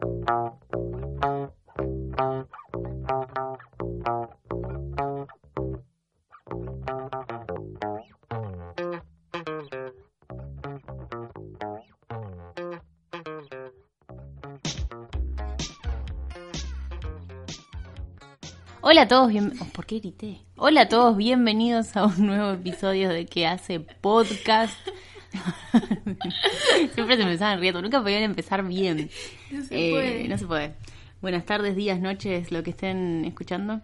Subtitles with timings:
[0.00, 0.56] Hola
[19.02, 19.52] a todos, bien...
[19.60, 20.00] oh, ¿por qué?
[20.56, 24.78] Hola a todos, bienvenidos a un nuevo episodio de Que hace podcast.
[26.94, 29.10] Siempre se empezaban riendo, nunca podían empezar bien.
[29.50, 30.28] No se Eh, puede.
[30.28, 30.74] no se puede.
[31.20, 33.80] Buenas tardes, días, noches, lo que estén escuchando.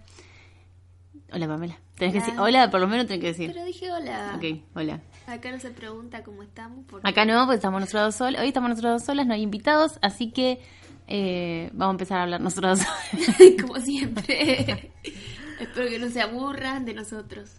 [1.32, 1.78] Hola Pamela.
[1.96, 2.26] Tenés que Hola.
[2.26, 3.52] decir, hola, por lo menos tenés que decir.
[3.52, 4.34] Pero dije hola.
[4.36, 5.00] Ok, hola.
[5.26, 6.84] Acá no se pregunta cómo estamos.
[6.88, 7.08] Porque...
[7.08, 8.40] Acá no, pues estamos nosotros dos solos.
[8.40, 10.60] Hoy estamos nosotros dos solas, no hay invitados, así que
[11.08, 12.88] eh, vamos a empezar a hablar nosotros dos.
[13.62, 14.90] como siempre.
[15.60, 17.50] Espero que no se aburran de nosotros.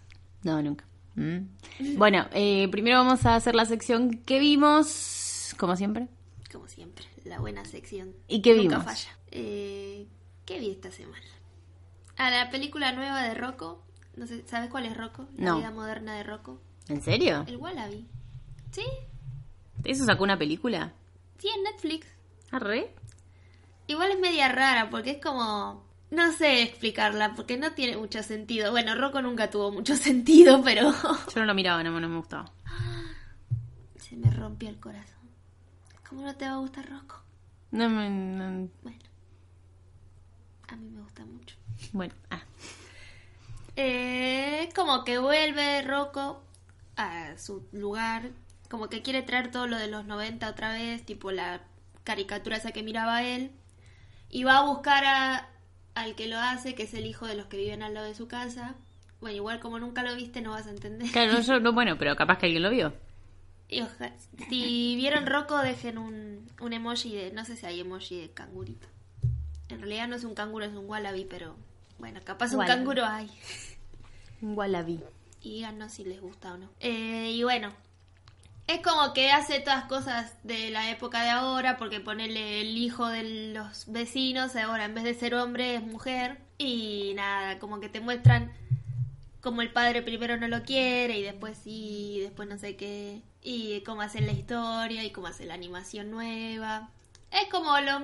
[0.42, 0.84] No, nunca.
[1.16, 1.96] Mm.
[1.96, 6.08] Bueno, eh, primero vamos a hacer la sección que vimos, como siempre.
[6.52, 8.14] Como siempre, la buena sección.
[8.28, 8.84] ¿Y qué Nunca vimos?
[8.84, 9.18] falla.
[9.30, 10.06] Eh,
[10.44, 11.24] ¿Qué vi esta semana?
[12.16, 13.82] A la película nueva de Rocco.
[14.16, 15.26] No sé, ¿sabes cuál es Rocco?
[15.36, 15.58] La No.
[15.58, 16.60] vida moderna de Rocco.
[16.88, 17.44] ¿En serio?
[17.46, 18.06] El Wallaby.
[18.70, 18.84] ¿Sí?
[19.84, 20.92] ¿Eso sacó una película?
[21.38, 22.06] Sí, en Netflix.
[22.50, 22.94] ¿Arre?
[23.88, 25.85] Igual es media rara porque es como...
[26.10, 28.70] No sé explicarla porque no tiene mucho sentido.
[28.70, 30.92] Bueno, Rocco nunca tuvo mucho sentido, pero...
[30.92, 32.50] Yo no lo miraba, no, no me gustaba.
[33.98, 35.16] Se me rompió el corazón.
[36.08, 37.22] ¿Cómo no te va a gustar Rocco?
[37.72, 38.08] No me...
[38.08, 38.98] no- Bueno.
[40.68, 41.56] A mí me gusta mucho.
[41.92, 42.40] bueno, ah.
[43.76, 46.42] Eh, como que vuelve Rocco
[46.96, 48.30] a su lugar.
[48.70, 51.04] Como que quiere traer todo lo de los 90 otra vez.
[51.04, 51.62] Tipo la
[52.04, 53.52] caricatura esa que miraba él.
[54.30, 55.48] Y va a buscar a,
[55.96, 58.14] al que lo hace, que es el hijo de los que viven al lado de
[58.14, 58.74] su casa.
[59.20, 61.10] Bueno, igual como nunca lo viste no vas a entender.
[61.10, 62.92] Claro, no, yo, no, bueno, pero capaz que alguien lo vio.
[63.68, 64.12] Y oja-
[64.48, 67.32] si vieron Rocco, dejen un, un emoji de.
[67.32, 68.86] No sé si hay emoji de cangurito.
[69.68, 71.56] En realidad no es un canguro, es un wallaby, pero.
[71.98, 72.76] Bueno, capaz un Wallaby.
[72.78, 73.28] canguro hay.
[74.42, 75.00] Un wallaby.
[75.42, 76.68] Y díganos si les gusta o no.
[76.80, 77.72] Eh, y bueno.
[78.66, 83.06] Es como que hace todas cosas de la época de ahora, porque ponerle el hijo
[83.06, 86.38] de los vecinos, ahora en vez de ser hombre es mujer.
[86.58, 88.52] Y nada, como que te muestran
[89.40, 93.22] como el padre primero no lo quiere y después sí, después no sé qué.
[93.40, 96.90] Y cómo hacen la historia y cómo hacen la animación nueva.
[97.30, 98.00] Es como lo,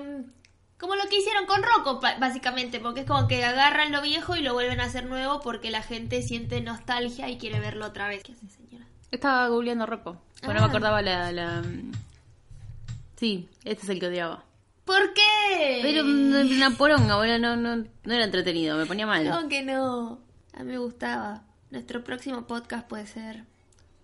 [0.79, 4.43] como lo que hicieron con Rocco, básicamente, porque es como que agarran lo viejo y
[4.43, 8.23] lo vuelven a hacer nuevo porque la gente siente nostalgia y quiere verlo otra vez.
[8.23, 8.87] ¿Qué hace, señora?
[9.11, 10.23] Estaba googleando Rocco.
[10.45, 10.69] Bueno, no Ah.
[10.69, 11.63] me acordaba la, la...
[13.17, 14.45] Sí, este es el que odiaba.
[14.85, 15.79] ¿Por qué?
[15.83, 19.25] Pero mm, una poronga, bueno, no, no, no era entretenido, me ponía mal.
[19.25, 20.19] No, que no.
[20.55, 21.45] A mí me gustaba.
[21.71, 23.45] Nuestro próximo podcast puede ser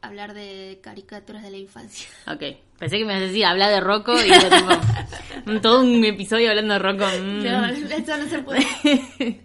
[0.01, 2.09] hablar de caricaturas de la infancia.
[2.29, 2.43] Ok,
[2.79, 6.51] pensé que me ibas a decir hablar de Rocco y era tipo todo un episodio
[6.51, 7.05] hablando de Rocco.
[7.05, 7.43] mm.
[7.45, 8.65] No, eso no se puede.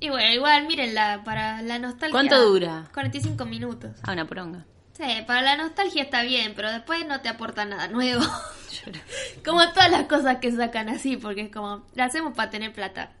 [0.00, 2.12] Y bueno, igual, mírenla, para la nostalgia.
[2.12, 2.88] ¿Cuánto dura?
[2.94, 3.96] 45 minutos.
[4.04, 4.64] Ah, una poronga.
[4.98, 8.22] Sí, para la nostalgia está bien, pero después no te aporta nada nuevo.
[9.44, 13.12] como todas las cosas que sacan así, porque es como, la hacemos para tener plata.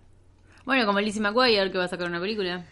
[0.64, 2.64] Bueno, como Lizzie McGuire que va a sacar una película.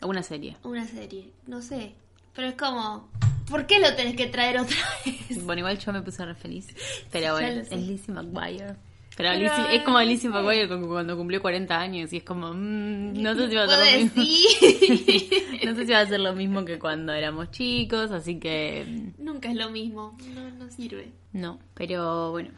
[0.00, 0.56] O una serie.
[0.62, 1.94] Una serie, no sé.
[2.34, 3.10] Pero es como,
[3.48, 5.44] ¿por qué lo tenés que traer otra vez?
[5.44, 6.68] Bueno, igual yo me puse re feliz.
[7.10, 7.72] Pero bueno, es.
[7.72, 8.76] Lizzie McGuire.
[9.16, 12.54] Pero, Pero- Lizzie- es como Lizzie McGuire cu- cuando cumplió 40 años y es como,
[12.54, 14.22] mm, no sé si va a ser lo mismo.
[15.66, 18.86] no sé si va a ser lo mismo que cuando éramos chicos, así que
[19.18, 21.10] mm, Nunca es lo mismo, no, no sirve.
[21.32, 21.58] no.
[21.74, 22.50] Pero bueno,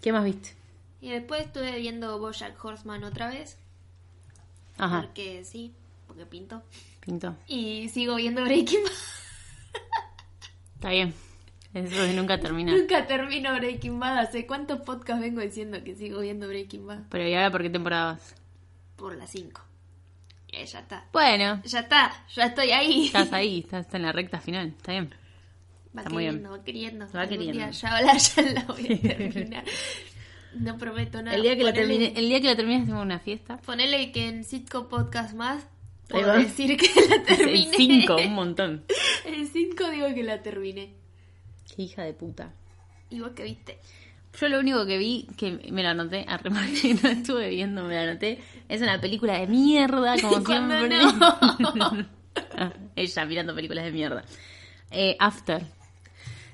[0.00, 0.50] ¿qué más viste?
[1.00, 3.58] Y después estuve viendo Bojack Horseman otra vez,
[4.78, 5.70] Ajá, porque sí,
[6.08, 6.62] porque pintó.
[7.00, 7.36] pintó.
[7.46, 9.80] Y sigo viendo Breaking Bad.
[10.76, 11.14] Está bien.
[11.74, 12.72] Eso de nunca termina.
[12.76, 14.18] Nunca termino Breaking Bad.
[14.18, 17.00] ¿Hace cuántos podcasts vengo diciendo que sigo viendo Breaking Bad?
[17.10, 18.34] Pero ¿y ahora por qué temporada vas?
[18.96, 19.60] Por las 5.
[20.52, 21.04] Ya está.
[21.12, 23.06] Bueno, Ya está, ya estoy ahí.
[23.06, 24.68] estás ahí, estás en la recta final.
[24.68, 25.10] Está bien.
[25.96, 26.34] Va Está muy bien.
[26.36, 27.06] queriendo, va queriendo.
[27.12, 27.58] Va Algún queriendo.
[27.58, 29.64] día ya la, ya la voy a terminar.
[30.54, 31.36] No prometo nada.
[31.36, 33.56] El día que la Ponele- termine, el día que la termines hacemos una fiesta.
[33.58, 35.66] Ponele que en Sitco Podcast más
[36.08, 37.76] puedo decir que la El terminé.
[37.76, 38.84] 5, un montón.
[39.24, 40.94] El 5 digo que la terminé.
[41.74, 42.52] Qué hija de puta.
[43.10, 43.78] ¿Y vos qué viste?
[44.40, 47.94] Yo lo único que vi, que me lo anoté, a que no estuve viendo, me
[47.94, 50.98] lo anoté, es una película de mierda, como ¿Cuándo siempre.
[51.74, 52.06] no?
[52.56, 54.24] Ah, Ella mirando películas de mierda.
[54.90, 55.64] Eh, After.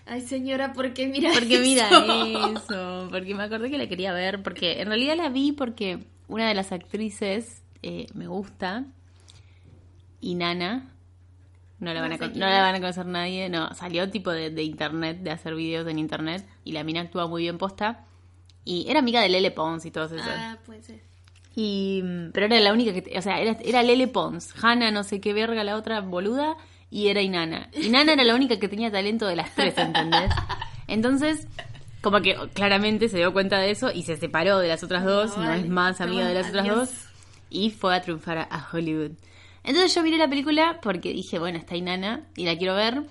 [0.04, 2.56] Ay, señora, ¿por qué mira Porque mira eso?
[2.58, 6.48] eso, porque me acordé que la quería ver, porque en realidad la vi porque una
[6.48, 8.84] de las actrices eh, me gusta,
[10.20, 10.92] y Nana,
[11.80, 14.62] no la, van a, no la van a conocer nadie, no, salió tipo de, de
[14.62, 18.04] internet, de hacer videos en internet, y la mina actúa muy bien posta,
[18.64, 20.16] y era amiga de Lele Pons y todo eso.
[20.28, 21.00] Ah, puede ser.
[21.56, 25.20] Y, pero era la única que, o sea, era, era Lele Pons, Hanna no sé
[25.20, 26.56] qué verga la otra boluda,
[26.90, 27.70] y era Inana.
[27.72, 30.32] Inana era la única que tenía talento de las tres, ¿entendés?
[30.86, 31.46] Entonces,
[32.00, 35.36] como que claramente se dio cuenta de eso y se separó de las otras dos,
[35.36, 35.62] no, vale.
[35.62, 36.76] es más amiga de las otras Adiós.
[36.76, 36.90] dos,
[37.48, 39.12] y fue a triunfar a Hollywood.
[39.64, 43.02] Entonces yo miré la película porque dije, bueno, está Inana y la quiero ver.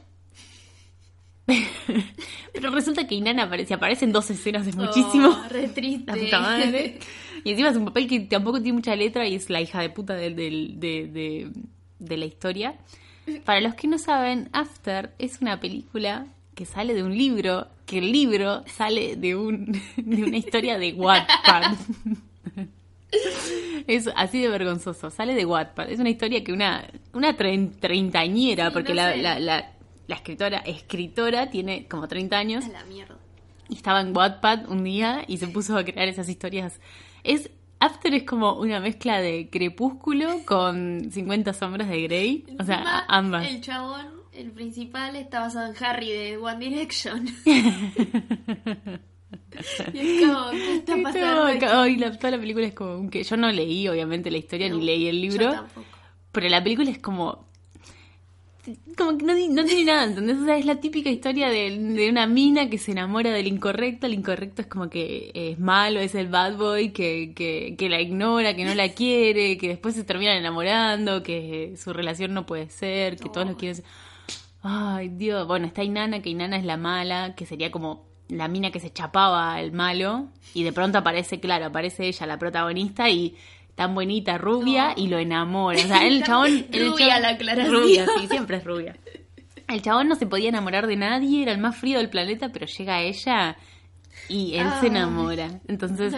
[2.54, 5.30] Pero resulta que Inana aparece, aparece en dos escenas, es muchísimo.
[5.30, 6.06] Oh, re triste.
[6.12, 7.00] La puta madre.
[7.44, 9.90] Y encima es un papel que tampoco tiene mucha letra y es la hija de
[9.90, 11.52] puta del- de, de-
[12.00, 12.76] de la historia.
[13.46, 16.26] Para los que no saben, After es una película
[16.56, 20.94] que sale de un libro, que el libro sale de, un, de una historia de
[20.94, 21.74] Wattpad.
[23.88, 25.90] Es así de vergonzoso, sale de Wattpad.
[25.90, 29.72] Es una historia que una, una trein- treintañera, Sí, porque no la, la, la-
[30.08, 33.16] la escritora, escritora tiene como 30 años A la mierda.
[33.68, 36.80] y estaba en Wattpad un día y se puso a crear esas historias.
[37.24, 43.06] Es After es como una mezcla de Crepúsculo con 50 sombras de Grey, o sea,
[43.08, 43.48] ambas.
[43.48, 47.26] El chabón, el principal, está basado en Harry de One Direction.
[49.94, 51.46] y es como, ¿qué está pasando?
[51.98, 54.86] la- toda la película es como que yo no leí obviamente la historia No, ni
[54.86, 55.86] leí el yo libro, tampoco.
[56.32, 57.48] pero la película es como
[58.98, 60.38] como que no, no tiene nada, ¿entendés?
[60.38, 64.06] O sea, es la típica historia de, de una mina que se enamora del incorrecto.
[64.06, 68.00] El incorrecto es como que es malo, es el bad boy que, que, que la
[68.02, 72.70] ignora, que no la quiere, que después se terminan enamorando, que su relación no puede
[72.70, 73.82] ser, que todos lo quieren.
[74.62, 75.48] Ay, Dios.
[75.48, 78.92] Bueno, está Inana, que Inana es la mala, que sería como la mina que se
[78.92, 80.30] chapaba al malo.
[80.54, 83.36] Y de pronto aparece, claro, aparece ella, la protagonista, y
[83.76, 85.78] tan bonita, rubia, y lo enamora.
[85.80, 86.66] O sea, el chabón.
[86.72, 87.76] el rubia chabón- la aclaración.
[87.76, 88.96] Rubia, sí, siempre es rubia.
[89.68, 92.66] El chabón no se podía enamorar de nadie, era el más frío del planeta, pero
[92.66, 93.56] llega ella
[94.28, 95.62] y él se enamora.
[95.68, 96.14] Entonces,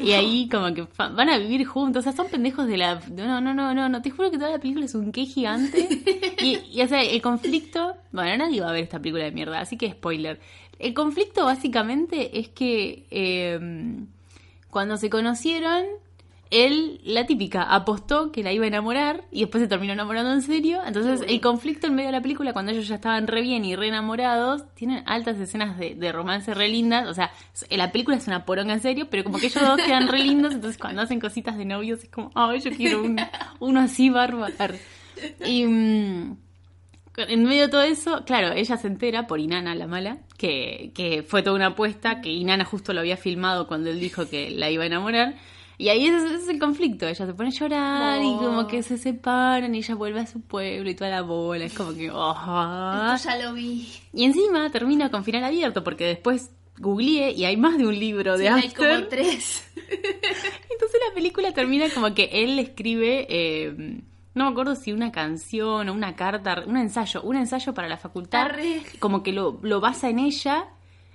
[0.00, 3.00] y ahí como que van a vivir juntos, o sea, son pendejos de la...
[3.12, 5.88] No, no, no, no, no, te juro que toda la película es un qué gigante.
[6.38, 7.96] Y, y, o sea, el conflicto...
[8.12, 10.38] Bueno, nadie va a ver esta película de mierda, así que spoiler.
[10.78, 13.58] El conflicto básicamente es que eh,
[14.70, 15.84] cuando se conocieron,
[16.50, 20.42] él, la típica, apostó que la iba a enamorar y después se terminó enamorando en
[20.42, 20.80] serio.
[20.86, 23.74] Entonces, el conflicto en medio de la película, cuando ellos ya estaban re bien y
[23.74, 27.08] re enamorados, tienen altas escenas de, de romance re lindas.
[27.08, 29.80] O sea, s- la película es una poronga en serio, pero como que ellos dos
[29.80, 30.54] quedan re lindos.
[30.54, 33.16] Entonces, cuando hacen cositas de novios, es como, ay, yo quiero un-
[33.58, 34.52] uno así bárbaro.
[35.44, 35.66] Y.
[35.66, 36.36] mm,
[37.16, 41.22] en medio de todo eso, claro, ella se entera por Inana, la mala, que, que
[41.22, 44.70] fue toda una apuesta, que Inana justo lo había filmado cuando él dijo que la
[44.70, 45.34] iba a enamorar.
[45.78, 48.96] Y ahí es, es el conflicto, ella se pone a llorar y como que se
[48.96, 52.10] separan y ella vuelve a su pueblo y toda la bola, es como que...
[52.10, 53.14] oh.
[53.14, 53.86] Esto ya lo vi.
[54.14, 58.38] Y encima termina con final abierto porque después googleé y hay más de un libro
[58.38, 58.96] de Sí, hay After.
[58.96, 59.64] como tres.
[59.76, 64.00] Entonces la película termina como que él escribe, eh,
[64.36, 67.96] no me acuerdo si una canción o una carta, un ensayo, un ensayo para la
[67.96, 68.82] facultad, Arre.
[68.98, 70.66] como que lo, lo basa en ella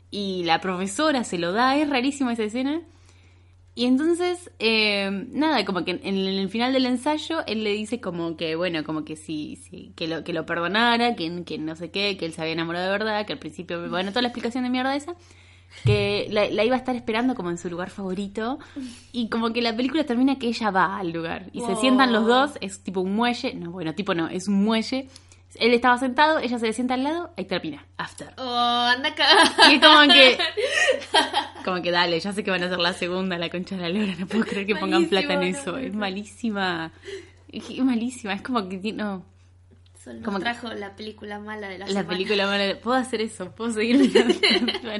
[0.09, 2.81] y la profesora se lo da, es rarísima esa escena.
[3.75, 8.35] Y entonces, eh, nada, como que en el final del ensayo él le dice como
[8.35, 11.91] que, bueno, como que sí, sí que lo, que lo perdonara, que, que no sé
[11.91, 14.63] qué, que él se había enamorado de verdad, que al principio, bueno, toda la explicación
[14.63, 15.15] de mierda esa,
[15.83, 18.59] que la, la iba a estar esperando como en su lugar favorito,
[19.11, 22.25] y como que la película termina que ella va al lugar, y se sientan los
[22.25, 25.07] dos, es tipo un muelle, no, bueno, tipo no, es un muelle,
[25.55, 28.33] él estaba sentado, ella se le sienta al lado, ahí termina, after.
[28.37, 29.25] Oh, anda acá.
[29.69, 30.37] Y es como que.
[31.65, 33.89] Como que dale, ya sé que van a hacer la segunda, la concha de la
[33.89, 34.15] lora.
[34.17, 35.73] No puedo creer que pongan plata en eso.
[35.73, 36.91] no, Es malísima.
[37.51, 38.33] Es malísima.
[38.33, 38.79] Es como que.
[38.93, 39.23] No.
[40.03, 42.07] Solo nos Como que- trajo la película mala de la, La semana.
[42.09, 42.79] película mala.
[42.81, 43.51] Puedo hacer eso.
[43.51, 44.33] Puedo seguir mirando.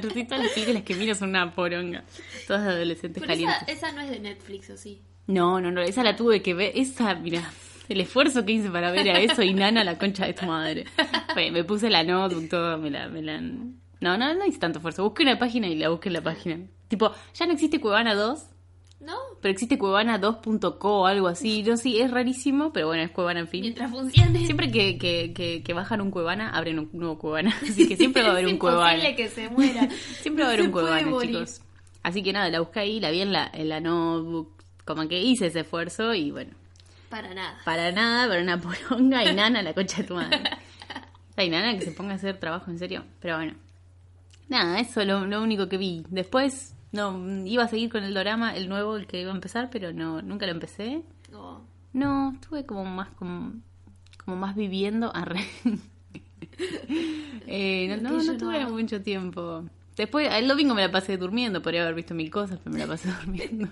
[0.08, 2.04] Todas las películas que miro son una poronga.
[2.46, 3.76] Todas de adolescentes Pero esa, calientes.
[3.76, 5.02] esa no es de Netflix, ¿o sí?
[5.26, 5.80] No, no, no.
[5.82, 6.72] Esa la tuve que ver.
[6.74, 7.42] Esa, mira.
[7.88, 10.84] El esfuerzo que hice para ver a eso y Nana, la concha de tu madre.
[11.34, 13.40] Me puse la notebook, todo, me la, me la...
[13.40, 15.02] No, no, no hice tanto esfuerzo.
[15.04, 16.58] Busqué una página y la busqué en la página.
[16.88, 18.46] Tipo, ya no existe Cuevana 2.
[19.02, 19.16] ¿No?
[19.40, 21.62] Pero existe Cuevana 2.co o algo así.
[21.64, 23.62] Yo sí, es rarísimo, pero bueno, es Cuevana en fin.
[23.62, 24.44] Mientras funcione.
[24.44, 27.52] Siempre que, que, que, que bajan un Cuevana, abren un nuevo Cuevana.
[27.62, 28.92] Así que siempre va a haber es un Cuevana.
[28.94, 29.88] imposible que se muera.
[30.20, 31.62] Siempre va a haber un Cuevana, chicos.
[32.04, 34.62] Así que nada, la busqué ahí, la vi en la, en la notebook.
[34.84, 36.52] Como que hice ese esfuerzo y bueno,
[37.08, 37.58] Para nada.
[37.64, 40.40] para nada, para una poronga y nana, la concha de tu madre.
[41.36, 43.04] Hay nana que se ponga a hacer trabajo en serio.
[43.20, 43.54] Pero bueno.
[44.48, 46.04] Nada, eso es lo, lo único que vi.
[46.10, 49.70] Después, no, iba a seguir con el dorama, el nuevo, el que iba a empezar,
[49.70, 51.02] pero no, nunca lo empecé.
[51.30, 51.62] No.
[51.92, 53.52] No, estuve como más como,
[54.24, 55.14] como más viviendo.
[55.14, 55.40] Arre.
[57.46, 59.64] Eh, no, no, no tuve mucho tiempo.
[59.96, 62.86] Después, el domingo me la pasé durmiendo, podría haber visto mil cosas, pero me la
[62.86, 63.68] pasé durmiendo.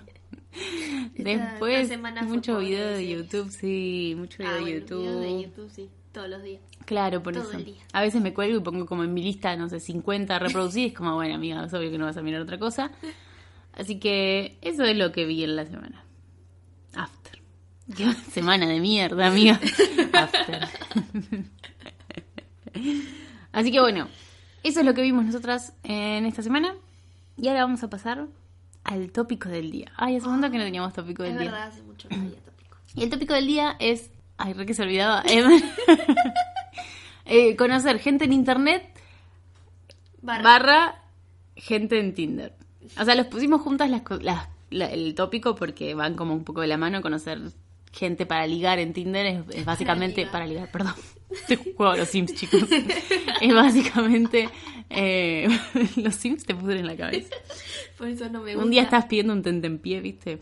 [1.15, 3.07] Después, esta mucho pobre, video de.
[3.07, 5.21] YouTube, sí, mucho video Ah, de bueno, YouTube.
[5.21, 5.89] de YouTube, sí.
[6.13, 6.61] Todos los días.
[6.85, 7.57] Claro, por Todo eso.
[7.57, 7.81] el día.
[7.93, 10.91] A veces me cuelgo y pongo como en mi lista, no sé, 50 reproducidas.
[10.91, 12.91] Es como, bueno, amiga, es obvio que no vas a mirar otra cosa.
[13.73, 16.03] Así que eso es lo que vi en la semana.
[16.95, 17.41] After.
[17.95, 19.59] Qué semana de mierda, amiga.
[20.13, 20.67] After.
[23.51, 24.07] Así que bueno,
[24.63, 26.73] eso es lo que vimos nosotras en esta semana.
[27.37, 28.27] Y ahora vamos a pasar
[28.83, 29.91] al tópico del día.
[29.95, 31.51] Ay, hace un montón que no teníamos tópico del Es día.
[31.51, 32.77] verdad, hace mucho no había tópico.
[32.95, 34.11] Y el tópico del día es.
[34.43, 35.23] Ay, re que se olvidaba.
[37.25, 38.83] Eh, conocer gente en internet
[40.21, 40.43] Barra.
[40.43, 41.01] barra
[41.55, 42.53] gente en Tinder.
[42.99, 46.61] O sea, los pusimos juntas las, las- la- el tópico porque van como un poco
[46.61, 47.01] de la mano.
[47.01, 47.39] Conocer
[47.93, 50.17] gente para ligar en Tinder es, es básicamente.
[50.21, 50.31] ligar.
[50.31, 50.93] Para ligar, perdón.
[51.29, 52.63] Estoy juego a los Sims, chicos.
[53.41, 54.49] Es básicamente.
[54.89, 55.47] eh,
[55.95, 57.33] los Sims te pusieron en la cabeza.
[57.97, 58.65] Por eso no me gusta.
[58.65, 60.39] Un día estás pidiendo un tentempié, ¿viste?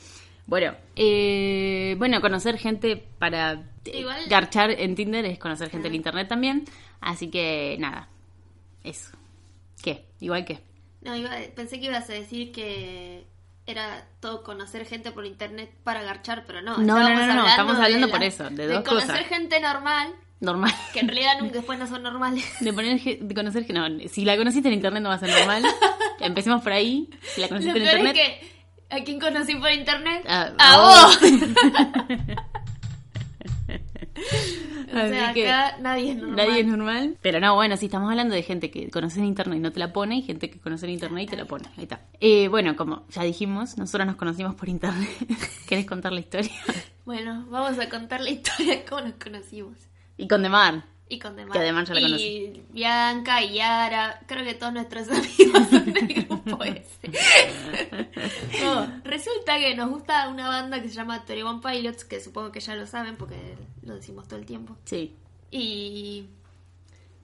[0.49, 3.53] Bueno, eh, bueno, conocer gente para
[3.85, 6.65] eh, Igual- garchar en Tinder es conocer gente en internet también.
[7.01, 8.09] Así que nada,
[8.83, 9.11] eso.
[9.83, 10.05] ¿Qué?
[10.19, 10.59] Igual que.
[11.01, 13.25] No, iba- pensé que ibas a decir que
[13.67, 16.77] era todo conocer gente por internet para garchar, pero no.
[16.79, 19.27] No, no, no, no, estamos de hablando la- por eso, de dos conocer cosas.
[19.27, 20.73] gente normal, Normal.
[20.93, 22.43] que en realidad nunca después no son normales.
[22.59, 25.29] De, poner, de conocer que no, si la conociste en internet no va a ser
[25.29, 25.63] normal.
[26.19, 27.07] Empecemos por ahí.
[27.21, 28.17] Si la Lo conociste en peor internet.
[28.17, 28.58] es que
[28.89, 30.25] ¿A quién conocí por internet?
[30.27, 31.19] A- A, vos.
[34.93, 36.35] o Así sea, que acá nadie es normal.
[36.35, 37.17] Nadie es normal.
[37.21, 39.79] Pero no, bueno, si estamos hablando de gente que conoce en internet y no te
[39.79, 41.65] la pone, y gente que conoce en internet y te la pone.
[41.77, 42.01] Ahí está.
[42.19, 45.09] Eh, bueno, como ya dijimos, nosotros nos conocimos por internet.
[45.67, 46.51] ¿Querés contar la historia?
[47.05, 49.77] Bueno, vamos a contar la historia de cómo nos conocimos.
[50.17, 50.83] Y con Demar.
[51.11, 51.57] Y con Demar.
[51.57, 52.63] Que ya la y.
[52.69, 54.21] Bianca y Yara.
[54.27, 57.09] Creo que todos nuestros amigos son del grupo ese.
[58.61, 62.51] No, resulta que nos gusta una banda que se llama Tori One Pilots, que supongo
[62.51, 64.77] que ya lo saben porque lo decimos todo el tiempo.
[64.85, 65.15] Sí.
[65.49, 66.25] Y,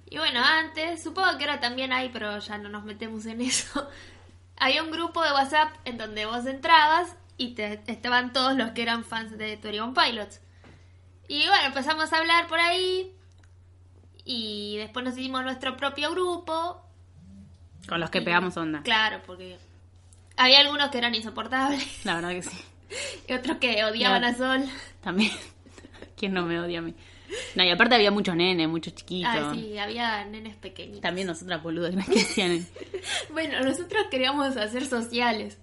[0.09, 3.87] y bueno, antes, supongo que ahora también hay, pero ya no nos metemos en eso.
[4.57, 8.81] Había un grupo de WhatsApp en donde vos entrabas y te, estaban todos los que
[8.81, 10.41] eran fans de Tori One Pilots.
[11.27, 13.14] Y bueno, empezamos a hablar por ahí.
[14.25, 16.81] Y después nos hicimos nuestro propio grupo.
[17.87, 18.81] Con los que pegamos onda.
[18.81, 19.57] Claro, porque
[20.35, 22.57] había algunos que eran insoportables La verdad que sí.
[23.29, 24.27] y otros que odiaban No.
[24.27, 24.65] a Sol.
[25.01, 25.31] También.
[26.17, 26.95] ¿Quién no me odia a mí?
[27.55, 29.31] No, y aparte había muchos nenes, muchos chiquitos.
[29.33, 31.01] Ah, sí, había nenes pequeñitos.
[31.01, 32.65] También nosotras boludas que hacían.
[33.31, 35.57] Bueno, nosotros queríamos hacer sociales.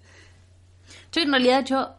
[1.11, 1.95] Yo en realidad, yo...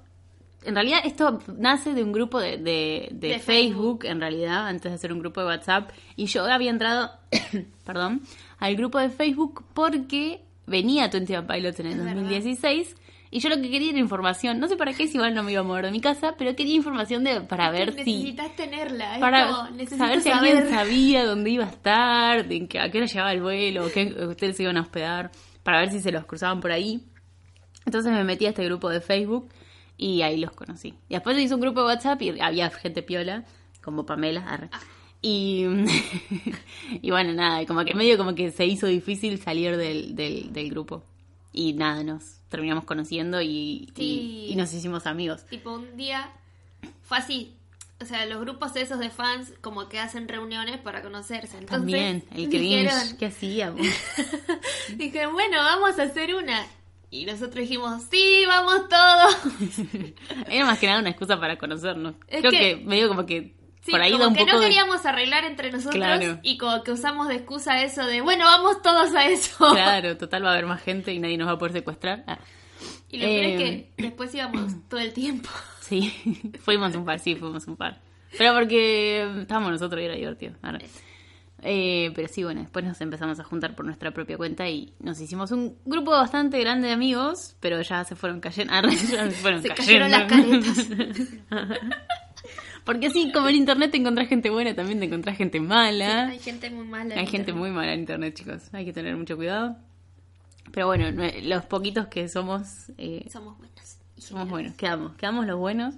[0.64, 4.90] En realidad esto nace de un grupo de, de, de De Facebook, en realidad, antes
[4.90, 5.90] de hacer un grupo de WhatsApp.
[6.16, 7.10] Y yo había entrado,
[7.84, 8.22] perdón,
[8.58, 12.14] al grupo de Facebook porque venía 21 Pilots en el Es verdad.
[12.14, 12.96] 2016.
[13.30, 14.60] Y yo lo que quería era información.
[14.60, 16.54] No sé para qué, si igual no me iba a mover de mi casa, pero
[16.54, 18.18] quería información de, para ver si...
[18.18, 19.14] Necesitas tenerla.
[19.14, 23.32] es Para saber si alguien sabía dónde iba a estar, de a qué hora llegaba
[23.32, 25.32] el vuelo, qué ustedes se iban a hospedar,
[25.64, 27.02] para ver si se los cruzaban por ahí.
[27.84, 29.50] Entonces me metí a este grupo de Facebook
[29.96, 30.94] y ahí los conocí.
[31.08, 33.44] Y después hice un grupo de WhatsApp y había gente piola,
[33.82, 34.40] como Pamela.
[34.48, 34.70] arre.
[35.22, 35.64] Y,
[37.02, 40.52] y bueno, nada, y como que medio como que se hizo difícil salir del, del,
[40.52, 41.02] del grupo.
[41.52, 44.46] Y nada, nos terminamos conociendo y, y- Sí.
[44.50, 45.44] y nos hicimos amigos.
[45.46, 46.30] Tipo, un día
[47.02, 47.54] fue así.
[48.00, 51.56] O sea, los grupos esos de fans como que hacen reuniones para conocerse.
[51.58, 53.80] Entonces, También, el dijeron, cringe, ¿qué hacíamos?
[54.96, 56.66] dijeron, bueno, vamos a hacer una.
[57.14, 59.36] Y nosotros dijimos, sí, vamos todos.
[60.48, 62.14] Era más que nada una excusa para conocernos.
[62.26, 64.52] Es Creo que- que, medio como que Sí, por ahí como da un que poco
[64.54, 64.66] no de...
[64.66, 66.38] queríamos arreglar entre nosotros Claro.
[66.42, 69.68] y como que usamos de excusa eso de, bueno, vamos todos a eso.
[69.72, 72.24] Claro, total va a haber más gente y nadie nos va a poder secuestrar.
[72.26, 72.38] Ah,
[73.10, 75.50] Y lo peor es Eh, que después íbamos todo el tiempo.
[75.82, 76.12] sí,
[76.64, 78.00] fuimos un par, sí, fuimos un par.
[78.36, 80.54] Pero porque estábamos nosotros y era divertido.
[80.62, 80.80] Ahora.
[81.66, 85.18] Eh, pero sí, bueno, después nos empezamos a juntar por nuestra propia cuenta y nos
[85.18, 88.72] hicimos un grupo bastante grande de amigos, pero ya se fueron cayendo.
[88.74, 89.74] Ah, se fueron Se cayendo.
[89.76, 90.88] cayeron las caretas.
[92.84, 96.26] Porque sí, como en internet te encontrás gente buena, también te encontrás gente mala.
[96.28, 97.14] Hay gente muy mala.
[97.14, 97.56] en Hay gente internet.
[97.56, 98.62] muy mala en internet, chicos.
[98.72, 99.76] Hay que tener mucho cuidado.
[100.70, 103.98] Pero bueno, no- los poquitos que somos, eh, Somos buenos.
[104.18, 104.74] somos buenos.
[104.74, 105.94] Quedamos, quedamos los buenos.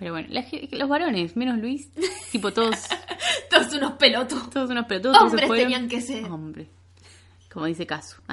[0.00, 1.88] Pero bueno, la los varones, menos Luis,
[2.32, 2.74] tipo todos,
[3.50, 4.50] Todos unos pelotos.
[4.50, 5.64] todos unos todos se Hombres fueron.
[5.66, 6.24] tenían que ser.
[6.24, 6.66] Hombre.
[7.52, 8.16] Como dice Casu.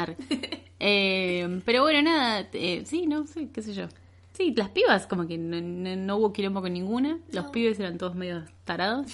[0.80, 2.48] Eh, pero bueno, nada.
[2.54, 3.88] eh, sí, no sé, qué sé yo.
[4.34, 7.18] Sí, las pibas, como que no, no- no hubo quilombo con ninguna.
[7.32, 7.52] Los No.
[7.52, 9.08] pibes eran todos medio tarados.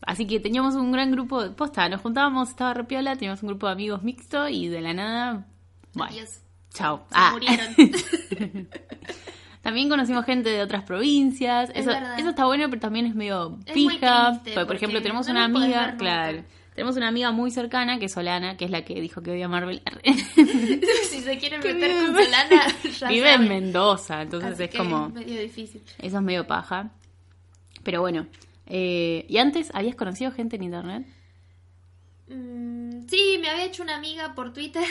[0.00, 1.86] Así que teníamos un gran grupo de posta.
[1.90, 5.46] Nos juntábamos, estaba re piola, teníamos un grupo de amigos mixto y de la nada.
[5.92, 6.40] Bueno, Adiós.
[6.72, 7.04] chao.
[7.10, 7.30] Se Ah.
[7.32, 7.74] murieron.
[9.66, 11.70] También conocimos gente de otras provincias.
[11.70, 12.18] Es Eso, verdad.
[12.20, 14.30] eso está bueno, pero también es medio Es pija.
[14.42, 16.44] triste, Porque, por ejemplo, tenemos no una amiga, claro.
[16.76, 19.48] Tenemos una amiga muy cercana que es Solana, que es la que dijo que odia
[19.48, 19.82] Marvel.
[21.10, 22.66] si se quieren meter vive- con Solana,
[23.00, 23.48] ya Vive en.
[23.48, 25.06] Mendoza, entonces Así es que como.
[25.08, 25.82] es medio difícil.
[25.98, 26.90] Eso es medio paja.
[27.82, 28.26] Pero bueno.
[28.66, 31.06] eh, ¿Y antes habías conocido gente en internet?
[32.28, 34.84] Mm, sí, me había hecho una amiga por Twitter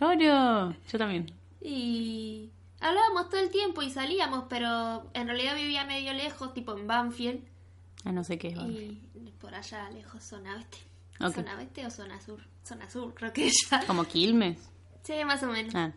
[0.00, 0.74] Lloro.
[0.92, 1.32] Yo también.
[1.62, 6.86] y hablábamos todo el tiempo y salíamos, pero en realidad vivía medio lejos, tipo en
[6.86, 7.44] Banfield.
[8.04, 8.56] Ah, no sé qué es.
[8.58, 10.78] Y por allá lejos, zona oeste.
[11.20, 11.34] Ok.
[11.34, 12.40] ¿Zona oeste o zona sur?
[12.64, 13.84] Zona sur, creo que ella.
[13.86, 14.58] Como Quilmes.
[15.02, 15.74] Sí, más o menos.
[15.74, 15.92] Ah,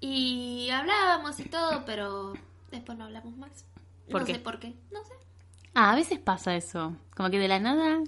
[0.00, 2.34] Y hablábamos y todo, pero
[2.70, 3.64] después no hablamos más.
[4.10, 4.34] ¿Por no qué?
[4.34, 4.74] sé por qué.
[4.92, 5.14] No sé.
[5.74, 6.96] Ah, a veces pasa eso.
[7.16, 8.00] Como que de la nada,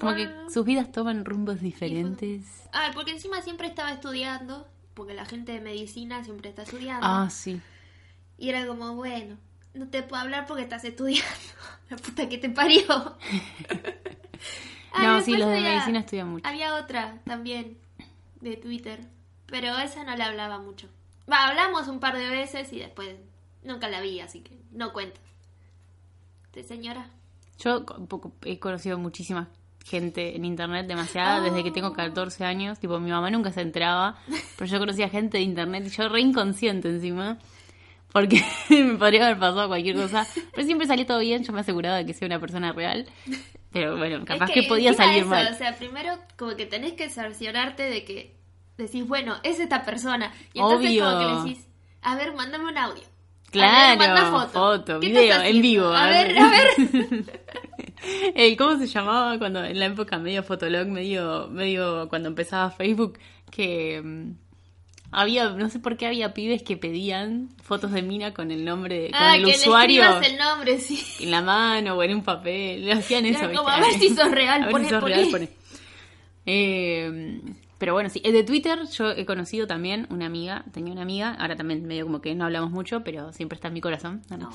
[0.00, 2.44] como que sus vidas toman rumbos diferentes.
[2.72, 7.06] Ah, porque encima siempre estaba estudiando, porque la gente de medicina siempre está estudiando.
[7.06, 7.60] Ah, sí.
[8.38, 9.36] Y era como, bueno,
[9.74, 11.28] no te puedo hablar porque estás estudiando.
[11.90, 12.82] La puta que te parió.
[14.94, 16.46] Ah, No, sí, los de había- medicina estudian mucho.
[16.46, 17.78] Había otra también
[18.42, 19.00] de Twitter,
[19.46, 20.86] pero esa no la hablaba mucho.
[21.30, 23.16] Va, hablamos un par de veces y después
[23.62, 25.18] nunca la vi, así que no cuento.
[26.52, 27.08] ¿De señora?
[27.58, 27.86] Yo
[28.44, 29.48] he conocido muchísima
[29.84, 31.42] gente en internet, demasiada, Oh.
[31.42, 32.78] desde que tengo 14 años.
[32.78, 34.16] Tipo, mi mamá nunca se enteraba,
[34.56, 37.38] pero yo conocía gente de internet y yo re inconsciente encima.
[38.12, 40.26] Porque me podría haber pasado cualquier cosa.
[40.52, 43.06] Pero siempre salió todo bien, yo me aseguraba de que sea una persona real.
[43.72, 45.48] Pero bueno, capaz Es que, podía salir eso, mal.
[45.50, 48.36] O sea, primero como que tenés que cerciorarte de que
[48.76, 50.30] decís, bueno, es esta persona.
[50.52, 51.04] Y entonces Obvio.
[51.04, 51.66] como que le decís,
[52.02, 53.02] a ver, mándame un audio.
[53.52, 54.52] Claro, manda foto.
[54.52, 55.88] foto, ¿Qué video, en vivo.
[55.88, 58.56] A ver, a ver.
[58.58, 63.18] ¿Cómo se llamaba cuando en la época medio fotolog, medio, medio cuando empezaba Facebook,
[63.50, 64.32] que mm,
[65.12, 69.10] había, no sé por qué había pibes que pedían fotos de mina con el nombre,
[69.10, 71.04] con ah, el que usuario le el nombre, sí.
[71.20, 73.44] en la mano o en un papel, le hacían eso.
[73.44, 75.14] Era como, a ver si sos real, A ver poné, si sos poné.
[75.14, 75.48] real, poné.
[76.46, 77.40] Eh,
[77.82, 81.34] pero bueno, sí, eh, de Twitter yo he conocido también una amiga, tenía una amiga,
[81.36, 84.22] ahora también medio como que no hablamos mucho, pero siempre está en mi corazón.
[84.30, 84.36] ¿no?
[84.36, 84.50] No.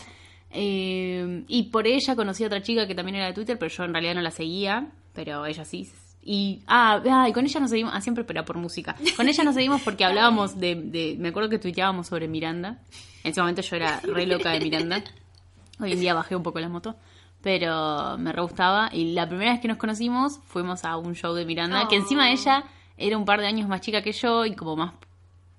[0.50, 3.84] Eh, y por ella conocí a otra chica que también era de Twitter, pero yo
[3.84, 5.92] en realidad no la seguía, pero ella sí.
[6.24, 8.96] Y, ah, ah, y con ella nos seguimos, ah, siempre, pero por música.
[9.18, 12.80] Con ella nos seguimos porque hablábamos de, de, me acuerdo que tuiteábamos sobre Miranda.
[13.26, 15.04] En ese momento yo era re loca de Miranda.
[15.82, 16.96] Hoy en día bajé un poco la moto,
[17.42, 18.90] pero me re gustaba.
[18.94, 22.30] Y la primera vez que nos conocimos fuimos a un show de Miranda, que encima
[22.30, 22.32] Oh.
[22.32, 22.63] ella
[22.98, 24.94] era un par de años más chica que yo y como más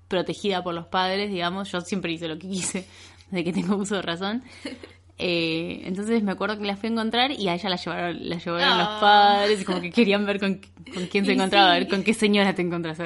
[0.07, 1.71] protegida por los padres, digamos.
[1.71, 2.85] Yo siempre hice lo que quise,
[3.31, 4.43] desde que tengo uso de razón.
[5.21, 8.37] Eh, entonces me acuerdo que la fui a encontrar y a ella la llevaron, la
[8.37, 8.97] llevaron los Ah.
[9.01, 10.61] padres y como que querían ver con,
[10.93, 12.97] con quién se encontraba, a ver con qué señora te encontras.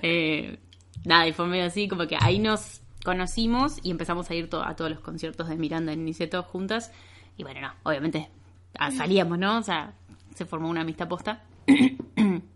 [0.00, 0.56] Eh,
[1.04, 4.62] nada, y fue medio así, como que ahí nos conocimos y empezamos a ir to-
[4.64, 6.92] a todos los conciertos de Miranda en Niceto juntas.
[7.36, 8.30] Y bueno, no, obviamente
[8.78, 9.58] ah, salíamos, ¿no?
[9.58, 9.92] O sea,
[10.36, 11.42] se formó una amistad posta.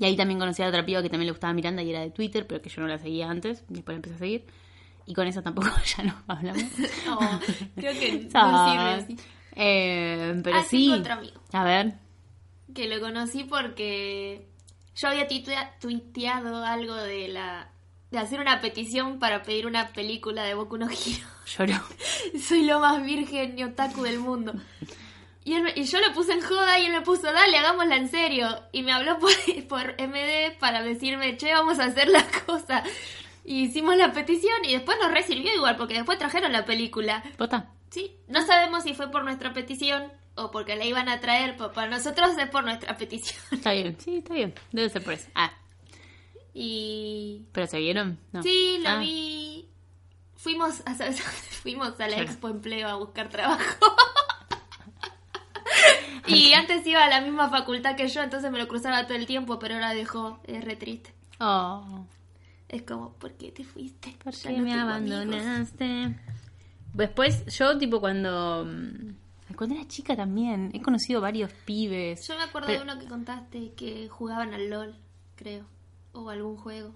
[0.00, 2.10] y ahí también conocí a otra piba que también le gustaba Miranda y era de
[2.10, 4.46] Twitter, pero que yo no la seguía antes, después la empecé a seguir.
[5.06, 6.62] Y con esa tampoco ya no hablamos.
[7.06, 7.18] No,
[7.76, 9.16] creo que no sirve así.
[9.56, 10.86] eh, pero Ah, sí.
[10.86, 11.40] tengo otro amigo.
[11.52, 11.94] A ver.
[12.74, 14.46] Que lo conocí porque
[14.96, 17.68] yo había tuitea- tuiteado algo de la
[18.12, 21.26] de hacer una petición para pedir una película de Boku no Hero.
[21.56, 21.80] Lloró.
[22.48, 24.52] Soy lo más virgen y otaku del mundo.
[25.44, 27.96] Y, él me- y yo lo puse en joda y él me puso, dale, hagámosla
[27.96, 28.48] en serio.
[28.72, 29.30] Y me habló por,
[29.68, 32.82] por MD para decirme, che, vamos a hacer la cosa.
[33.44, 37.22] Y hicimos la petición y después nos resirvió igual, porque después trajeron la película.
[37.38, 37.70] ¿Pota?
[37.90, 41.72] Sí, no sabemos si fue por nuestra petición o porque la iban a traer, pero
[41.72, 43.40] para nosotros es por nuestra petición.
[43.50, 43.96] Está bien.
[43.98, 44.54] Sí, está bien.
[44.72, 45.28] Debe ser por eso.
[45.34, 45.52] Ah,
[46.54, 48.18] Y ¿pero se vieron?
[48.32, 48.42] No.
[48.42, 49.68] sí, lo Ah, vi.
[50.36, 50.94] Fuimos a.
[51.62, 52.18] Fuimos a la.
[52.20, 53.96] Expo Empleo a buscar trabajo.
[56.26, 59.26] Y antes iba a la misma facultad que yo, entonces me lo cruzaba todo el
[59.26, 60.40] tiempo, pero ahora dejó.
[60.44, 61.12] Es re triste.
[61.40, 62.04] Oh,
[62.68, 64.16] Es como, ¿por qué te fuiste?
[64.22, 64.82] ¿por qué no me amigos.
[64.82, 66.16] abandonaste?
[66.92, 68.64] Después, yo, tipo, cuando.
[68.66, 72.26] mm, Cuando era chica también, he conocido varios pibes.
[72.28, 74.94] Yo me acuerdo Pero- de uno que contaste que jugaban al LOL,
[75.36, 75.64] creo.
[76.12, 76.92] O algún juego.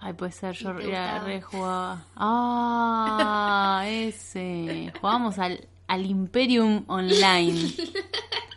[0.00, 2.04] Ay, puede ser, yo re jugaba.
[2.16, 4.92] Ah, ese.
[5.00, 7.72] Jugábamos al, al Imperium Online.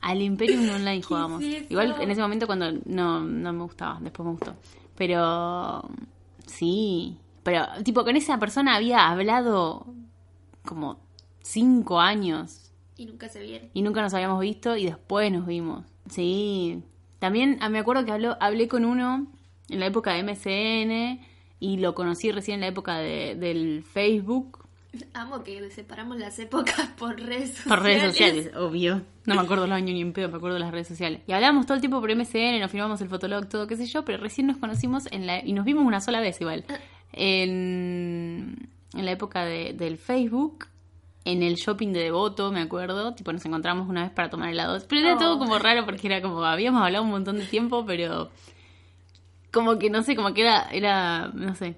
[0.00, 1.42] Al Imperium Online jugábamos.
[1.42, 1.70] es?
[1.70, 4.54] Igual en ese momento cuando no, no me gustaba, después me gustó.
[4.96, 5.88] Pero
[6.46, 7.16] sí.
[7.42, 9.86] Pero tipo con esa persona había hablado
[10.64, 10.98] como
[11.42, 13.70] cinco años Y nunca se vieron.
[13.72, 15.84] y nunca nos habíamos visto y después nos vimos.
[16.08, 16.82] Sí.
[17.18, 19.26] También ah, me acuerdo que habló, hablé con uno
[19.68, 21.20] en la época de MSN
[21.60, 24.59] y lo conocí recién en la época de- del Facebook.
[25.14, 27.68] Amo que separamos las épocas por redes sociales.
[27.68, 29.02] Por redes sociales, obvio.
[29.24, 31.20] No me acuerdo los años ni en pedo, me acuerdo de las redes sociales.
[31.28, 34.04] Y hablábamos todo el tiempo por MSN, nos firmamos el fotolog, todo qué sé yo,
[34.04, 36.64] pero recién nos conocimos en la, y nos vimos una sola vez igual.
[37.12, 40.66] En, en la época de- del Facebook,
[41.24, 43.14] en el shopping de Devoto, me acuerdo.
[43.14, 44.84] Tipo, nos encontramos una vez para tomar helados.
[44.84, 45.18] Pero era Oh.
[45.18, 48.30] todo como raro porque era como, habíamos hablado un montón de tiempo, pero
[49.52, 51.76] como que no sé, como que era, era, no sé.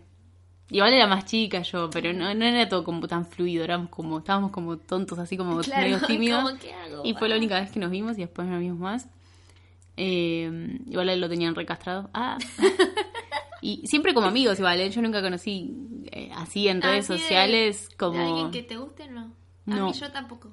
[0.73, 4.19] Igual era más chica yo, pero no, no era todo como tan fluido, éramos como,
[4.19, 6.43] estábamos como tontos, así como Claro, medio tímidos.
[6.45, 7.03] como, ¿qué hago?
[7.05, 9.09] Y fue la única vez que nos vimos y después no nos vimos más.
[9.97, 12.09] Eh, igual a él lo tenían recastrado.
[12.15, 12.39] Ah.
[13.61, 14.81] y siempre como amigos, igual.
[14.81, 14.91] ¿eh?
[14.91, 15.75] Yo nunca conocí
[16.11, 18.19] eh, así en redes Así de- sociales como...
[18.19, 19.09] ¿De alguien que te guste?
[19.09, 19.21] No.
[19.67, 19.87] A No.
[19.87, 20.49] mí yo tampoco.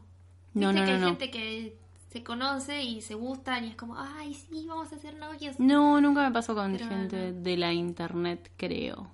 [0.53, 1.07] No, Viste no, que no, hay no.
[1.07, 1.77] gente que
[2.09, 5.59] se conoce y se gustan y es como, ay, sí, vamos a ser novios.
[5.59, 9.09] No, nunca me pasó con Pero gente de la internet, creo.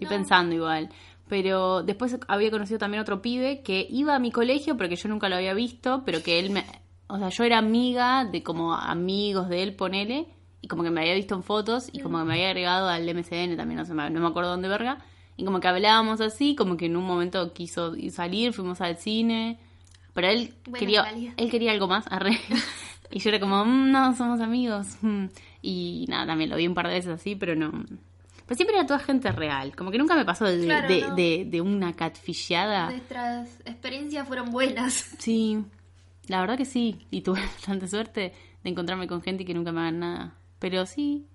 [0.00, 0.10] Estoy No.
[0.22, 0.88] pensando igual.
[1.28, 5.08] Pero después había conocido también otro pibe que iba a mi colegio, pero que yo
[5.08, 6.64] nunca lo había visto, pero que él me...
[7.06, 10.26] O sea, yo era amiga de como amigos de él, ponele,
[10.60, 13.08] y como que me había visto en fotos y como que me había agregado al
[13.08, 14.98] MCN también, no sé, no me acuerdo dónde verga.
[15.36, 19.58] Y como que hablábamos así, como que en un momento quiso salir, fuimos al cine.
[20.12, 21.02] Pero él quería,
[21.36, 22.38] él quería algo más, arre.
[23.12, 24.96] Y yo era como, "Mm, no, somos amigos.
[25.02, 25.24] mm".
[25.62, 27.72] Y nada, también lo vi un par de veces así, pero no.
[28.50, 29.76] Pero siempre era toda gente real.
[29.76, 31.14] Como que nunca me pasó de, Claro, de, no.
[31.14, 32.90] de- de una catfishada.
[32.90, 35.14] Nuestras experiencias fueron buenas.
[35.20, 35.64] Sí,
[36.26, 37.06] la verdad que sí.
[37.12, 38.34] Y tuve bastante suerte
[38.64, 40.34] de encontrarme con gente que nunca me hagan nada.
[40.58, 41.28] Pero sí,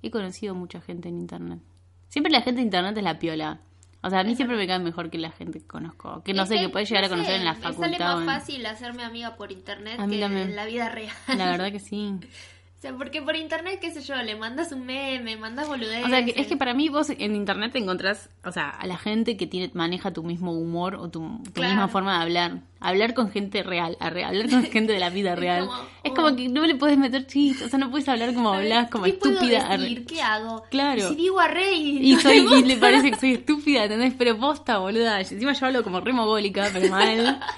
[0.00, 1.60] he conocido mucha gente en internet.
[2.08, 3.60] Siempre la gente de internet es la piola.
[4.02, 6.22] O sea, a mí siempre me cae mejor que la gente que conozco.
[6.24, 7.74] Que no Es sé, que puedes llegar a no sé, conocer en la Me sale
[7.74, 8.14] facultad.
[8.14, 10.48] más en- fácil hacerme amiga por internet A mí que también.
[10.48, 11.12] en la vida real.
[11.36, 12.14] La verdad que sí.
[12.78, 16.06] O sea, porque por internet, qué sé yo, le mandas un meme, mandas boludeces.
[16.06, 18.86] O sea, que, es que para mí vos en internet te encontrás, o sea, a
[18.86, 21.70] la gente que tiene maneja tu mismo humor o tu, tu Claro.
[21.72, 22.58] misma forma de hablar.
[22.78, 25.66] Hablar con gente real, arre, hablar con gente de la vida real.
[25.66, 26.14] como, es oh.
[26.14, 29.06] como que no le puedes meter chistes, o sea, no puedes hablar como hablas, como
[29.06, 29.76] ¿Qué puedo estúpida.
[29.76, 30.06] decir?
[30.06, 30.62] ¿Qué hago?
[30.70, 31.08] Claro.
[31.08, 34.14] Si digo a Rey Y, soy, y le parece que soy estúpida, ¿entendés?
[34.16, 35.18] Pero posta, boluda.
[35.20, 37.40] Encima yo hablo como re mogólica, pero mal.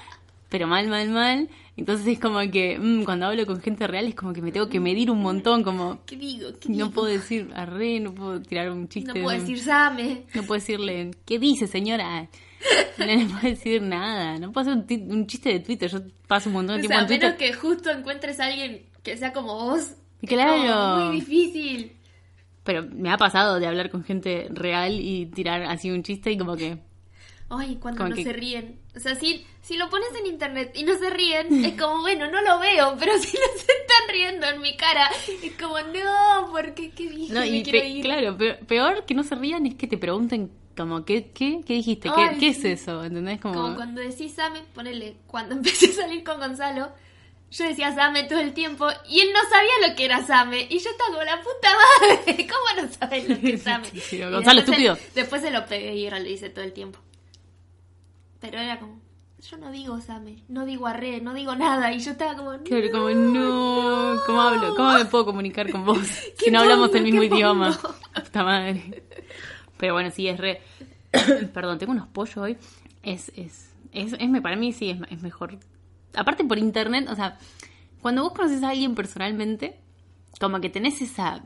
[0.48, 1.48] Pero mal, mal, mal.
[1.80, 4.68] Entonces es como que mm, cuando hablo con gente real es como que me tengo
[4.68, 6.50] que medir un montón, como ¿Qué digo?
[6.60, 6.90] ¿Qué no digo?
[6.90, 9.08] puedo decir arre, no puedo tirar un chiste.
[9.08, 10.24] No puedo de- decir Same.
[10.34, 12.28] no puedo decirle, ¿qué dice señora?
[12.98, 14.38] No le puedo decir nada.
[14.38, 15.90] No puedo hacer un, un chiste de Twitter.
[15.90, 17.34] Yo paso un montón de O tiempo sea, a en Twitter.
[17.34, 19.94] menos que justo encuentres a alguien que sea como vos.
[20.20, 20.96] es Claro.
[20.96, 21.92] como muy difícil.
[22.62, 26.36] Pero me ha pasado de hablar con gente real y tirar así un chiste y
[26.36, 26.76] como que...
[27.50, 28.78] Ay, cuando no que- se ríen.
[28.96, 32.30] O sea, si, si lo pones en internet y no se ríen, es como, bueno,
[32.30, 35.10] no lo veo, pero si no se están riendo en mi cara,
[35.42, 38.02] es como, no, porque qué dije, No, me quiero ir.
[38.02, 41.74] claro, pe- peor que no se rían es que te pregunten como, ¿qué, qué, qué
[41.74, 42.08] dijiste?
[42.14, 43.04] ¿Qué, Ay, qué es eso?
[43.04, 43.40] ¿Entendés?
[43.40, 46.90] Como, Como cuando decís Same, ponele, cuando empecé a salir con Gonzalo,
[47.50, 50.68] yo decía Same todo el tiempo y él no sabía lo que era Same.
[50.70, 51.68] Y yo estaba como la puta
[52.06, 53.84] madre, ¿cómo no sabes lo que es Same?
[54.00, 54.98] Sí, Gonzalo, después estúpido.
[55.16, 57.00] después se lo pegué y ahora lo hice todo el tiempo.
[58.40, 59.00] Pero era como,
[59.48, 61.92] yo no digo Same, no digo arre, no digo nada.
[61.92, 62.62] Y yo estaba como, no.
[62.64, 64.74] Claro, como, no, ¿cómo hablo?
[64.74, 67.78] ¿Cómo me puedo comunicar con vos si ¿Qué no hablamos el mismo ¿Qué idioma?
[68.14, 69.02] Puta madre.
[69.76, 70.60] Pero bueno, sí, es re...
[71.54, 72.56] Perdón, tengo unos pollos hoy.
[73.02, 75.58] Es, es, es, es me- para mí sí es, es mejor.
[76.14, 77.38] Aparte por internet, o sea,
[78.00, 79.78] cuando vos conoces a alguien personalmente,
[80.40, 81.42] como que tenés esa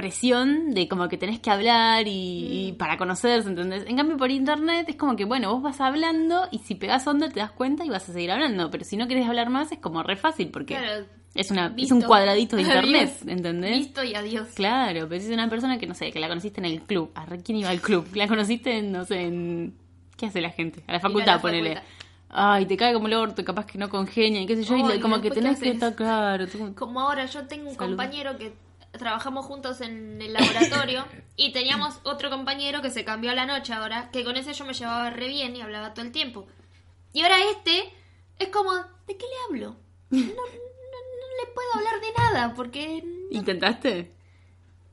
[0.00, 3.84] presión de como que tenés que hablar y, y para conocerse, ¿entendés?
[3.86, 7.28] En cambio por internet es como que, bueno, vos vas hablando y si pegás onda
[7.28, 9.78] te das cuenta y vas a seguir hablando, pero si no querés hablar más es
[9.78, 13.28] como re fácil porque Claro, es, una, es un cuadradito de internet, Adiós.
[13.36, 13.76] ¿entendés?
[13.76, 14.48] Listo y adiós.
[14.54, 17.10] Claro, pero si es una persona que, no sé, que la conociste en el club.
[17.14, 18.06] ¿A quién iba al club?
[18.14, 19.74] La conociste, en, no sé, en...
[20.16, 20.82] ¿Qué hace la gente?
[20.86, 21.74] A la facultad, la ponele.
[21.76, 21.88] facultad.
[22.30, 24.98] ay, te cae como el orto, capaz que no congenia y qué sé yo, y
[25.00, 26.46] como que después, ¿qué tenés que estar claro.
[26.48, 27.90] tú- Como ahora, yo tengo un Salud.
[27.90, 28.52] compañero que
[28.92, 31.04] trabajamos juntos en el laboratorio
[31.36, 34.64] y teníamos otro compañero que se cambió a la noche ahora, que con ese yo
[34.64, 36.46] me llevaba re bien y hablaba todo el tiempo.
[37.12, 37.92] Y ahora este
[38.38, 39.76] es como, ¿de qué le hablo?
[40.10, 43.02] No, no, no le puedo hablar de nada porque...
[43.30, 44.12] ¿Intentaste?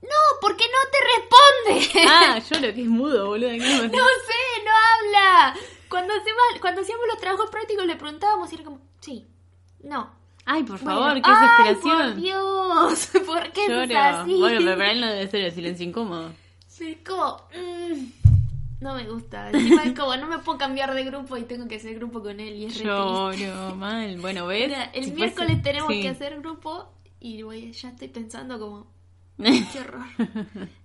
[0.02, 0.10] No,
[0.42, 2.08] porque no te responde.
[2.10, 3.50] Ah, yo lo que es mudo, boludo.
[3.50, 5.56] ¿qué me- No sé, no habla.
[5.90, 9.28] Cuando, hacemos- cuando hacíamos los trabajos prácticos le preguntábamos y era como, sí,
[9.84, 10.16] no.
[10.50, 12.14] Ay, por Bueno, favor, qué ay, desesperación.
[12.14, 14.00] por Dios, ¿por qué es Lloro.
[14.00, 14.34] así?
[14.40, 16.32] Bueno, pero para él no debe ser el silencio incómodo.
[16.68, 18.06] Sí, es como, mm,
[18.82, 19.50] no me gusta.
[19.50, 22.40] Encima es como, no me puedo cambiar de grupo y tengo que hacer grupo con
[22.40, 22.86] él y es re.
[22.86, 24.18] Lloro, mal.
[24.22, 24.68] Bueno, ¿ves?
[24.70, 26.02] Mira, el Si miércoles fuese- tenemos sí.
[26.02, 28.88] que hacer grupo y voy- ya estoy pensando como,
[29.38, 30.06] qué horror.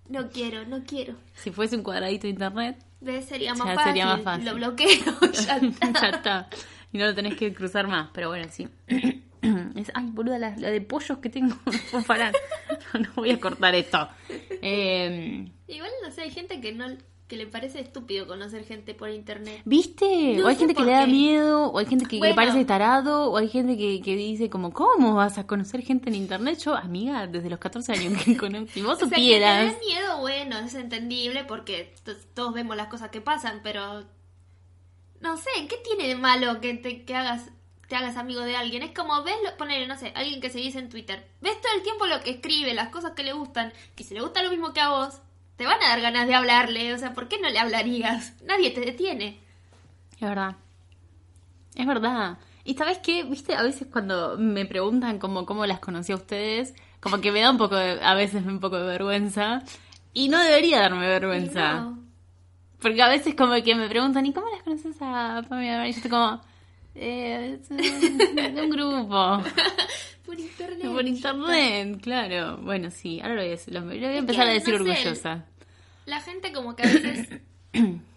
[0.09, 1.15] No quiero, no quiero.
[1.35, 3.27] si fuese un cuadradito de internet, ¿Ves?
[3.27, 3.91] Sería más, Ya fácil.
[3.93, 4.45] sería más fácil.
[4.45, 4.89] Lo bloqueo,
[5.33, 5.93] ya está.
[6.01, 6.49] ya está.
[6.93, 8.69] Y no lo tenés que cruzar más, pero bueno, sí.
[9.77, 11.57] Es, ay, boluda, la, la de pollos que tengo.
[11.93, 12.33] No parar.
[12.95, 14.09] No, no voy a cortar esto.
[14.63, 16.87] Eh, Igual, no sé, hay gente que no
[17.33, 19.63] que le parece estúpido conocer gente por internet.
[19.65, 20.35] ¿Viste?
[20.37, 22.63] No o hay gente que le da miedo, o hay gente que, que le parece
[22.67, 26.59] tarado, o hay gente que, que dice como, ¿cómo vas a conocer gente en internet?
[26.59, 28.69] Yo, amiga, desde los 14 años que conozco.
[28.75, 29.65] Si vos O sea, que te supieras...
[29.65, 31.95] den miedo, bueno, es entendible porque
[32.35, 34.05] todos vemos las cosas que pasan, pero
[35.23, 37.51] no sé, ¿qué tiene de malo que te que hagas
[37.93, 38.83] te hagas amigo de alguien?
[38.83, 41.29] Es como ves, lo- ponele, no sé, alguien que seguís en Twitter.
[41.43, 44.23] Ves todo el tiempo lo que escribe, las cosas que le gustan, que si le
[44.23, 45.21] gusta lo mismo que a vos,
[45.57, 48.33] te van a dar ganas de hablarle, o sea, ¿por qué no le hablarías?
[48.47, 49.41] Nadie te detiene.
[50.15, 50.57] Es verdad.
[51.75, 52.39] Es verdad.
[52.65, 56.73] Y sabes qué, viste, a veces cuando me preguntan como cómo las conocí a ustedes,
[57.01, 59.63] como que me da un poco de, a veces un poco de vergüenza.
[60.15, 61.75] Y no debería darme vergüenza.
[61.75, 61.99] No.
[62.81, 65.87] Porque a veces como que me preguntan, ¿y cómo las conoces a Pamela?
[65.87, 66.41] Y yo estoy como,
[66.95, 69.43] eh, es un, de un grupo.
[70.27, 70.93] Por internet.
[70.93, 72.59] Por internet, claro.
[72.59, 74.85] Bueno, sí, ahora lo voy a, decir, lo voy a empezar que, a decir no
[74.85, 75.45] sé, orgullosa.
[76.07, 77.29] La gente como que a veces...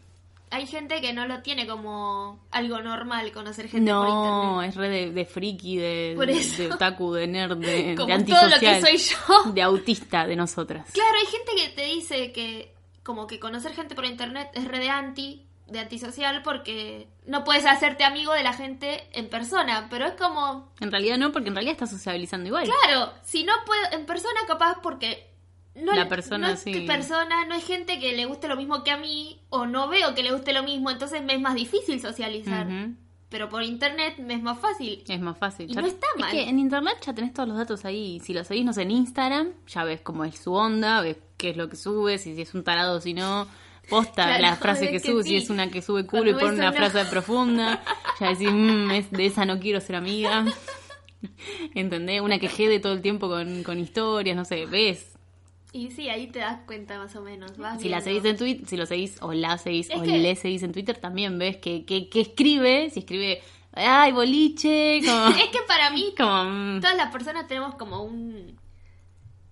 [0.52, 4.70] Hay gente que no lo tiene como algo normal conocer gente por No, internet.
[4.70, 8.60] es re de, de friki, de, Por otaku, de nerd, de, Como de todo lo
[8.60, 9.00] que antisocial.
[9.00, 9.52] soy yo.
[9.52, 10.90] De autista de nosotras.
[10.94, 14.80] Claro, hay gente que te dice que como que conocer gente por internet es re
[14.80, 20.06] de anti, de antisocial, porque no puedes hacerte amigo de la gente en persona, pero
[20.06, 22.65] es como, En realidad no, porque en realidad estás sociabilizando igual.
[22.84, 25.32] claro, si no puedo, en persona capaz porque
[25.73, 26.71] no, La persona, no es sí.
[26.71, 29.88] que persona, no es gente que le guste lo mismo que a mí, o no
[29.89, 32.67] veo que le guste lo mismo, entonces me es más difícil socializar.
[33.28, 35.04] Pero por internet me es más fácil.
[35.10, 35.69] Es más fácil.
[35.69, 36.32] Y Ya- no está es mal.
[36.32, 38.21] que en internet ya tenés todos los datos ahí.
[38.23, 41.49] Si lo seguís, no sé, en Instagram, ya ves cómo es su onda, ves qué
[41.49, 43.47] es lo que sube, si, si es un tarado, si no.
[43.89, 45.30] Posta Claro, la frase que que sube, sí.
[45.30, 46.78] si es una que sube culo Cuando y pone una no.
[46.78, 47.84] frase profunda,
[48.19, 50.45] ya decís, "Mm, es- de esa no quiero ser amiga.
[51.74, 52.21] ¿Entendés?
[52.21, 55.12] Una que jede todo el tiempo con, con historias, no sé, ves.
[55.74, 57.58] Y sí, ahí te das cuenta más o menos.
[57.58, 60.17] vas Si la seguís en Twitter, si lo seguís o la seguís Es o que-
[60.17, 63.41] le seguís en Twitter, también ves que, que, que escribe, si escribe,
[63.74, 65.28] ay, boliche, como...
[65.38, 68.58] Es que para mí como mm, todas las personas tenemos como un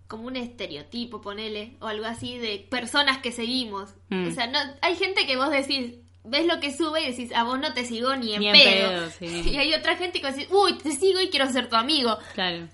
[0.08, 3.90] como un estereotipo, ponele, o algo así de personas que seguimos.
[4.10, 4.28] Mm.
[4.28, 7.44] O sea, no hay gente que vos decís, ves lo que sube y decís, a
[7.44, 8.90] vos no te sigo ni en Ni en pedo.
[8.90, 9.50] pedo, sí.
[9.52, 12.18] Y hay otra gente que decís, uy, te sigo y quiero ser tu amigo.
[12.34, 12.68] claro.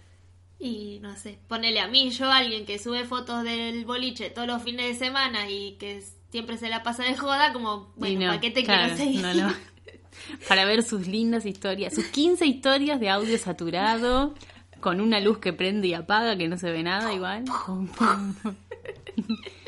[0.62, 4.62] Y no sé, ponele a mí, yo alguien que sube fotos del boliche todos los
[4.62, 8.42] fines de semana y que siempre se la pasa de joda, como, bueno, no, ¿para
[8.42, 9.22] qué te claro, quiero seguir?
[9.22, 9.56] no, no.
[10.50, 14.36] Para ver sus lindas historias, sus 15 historias de audio saturado,
[14.80, 17.46] con una luz que prende y apaga, que no se ve nada igual.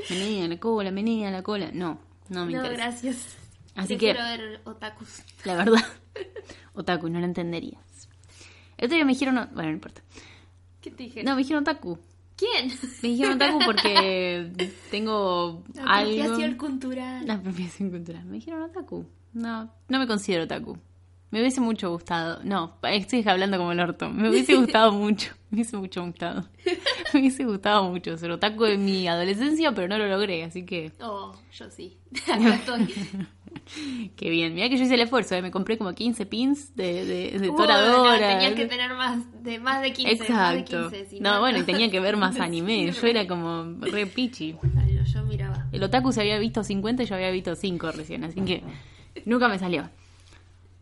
[0.09, 1.69] Menea la cola, menea la cola.
[1.73, 2.83] No, no me No, interesa.
[2.83, 3.37] gracias.
[3.75, 5.21] Así que- Prefiero ver otakus.
[5.45, 5.79] La verdad.
[6.73, 8.09] Otaku, no lo entenderías.
[8.77, 9.35] El otro día me dijeron...
[9.53, 10.01] Bueno, no importa.
[10.81, 11.23] ¿Qué te dije?
[11.23, 11.97] No, me dijeron otaku.
[12.35, 12.71] ¿Quién?
[13.03, 16.11] Me dijeron otaku porque tengo La algo...
[16.23, 17.27] apropiación cultural.
[17.27, 18.25] La apropiación cultural.
[18.25, 19.05] Me dijeron otaku.
[19.33, 20.77] No, no me considero otaku.
[21.31, 22.41] Me hubiese mucho gustado.
[22.43, 24.09] No, estoy hablando como el orto.
[24.09, 25.31] Me hubiese gustado mucho.
[25.49, 26.45] Me hubiese mucho gustado.
[27.13, 30.91] Me hubiese gustado mucho ser otaku en mi adolescencia, pero no lo logré, así que
[31.01, 31.97] Oh, yo sí.
[32.31, 32.93] Acá estoy.
[34.17, 34.53] qué bien.
[34.53, 35.41] Mira que yo hice el esfuerzo, ¿eh?
[35.41, 38.19] me compré como 15 pins de, de, de toradora.
[38.19, 40.09] no, tenías que tener más de más de 15.
[40.11, 40.25] Más de
[40.59, 40.89] Exacto.
[40.89, 42.91] 15 si no, bueno, y tenía que ver más anime.
[42.91, 44.55] Yo era como re pichi.
[45.13, 45.67] Yo miraba.
[45.71, 48.63] El otaku se había visto 50 y yo había visto 5 recién, así que
[49.25, 49.89] nunca me salió.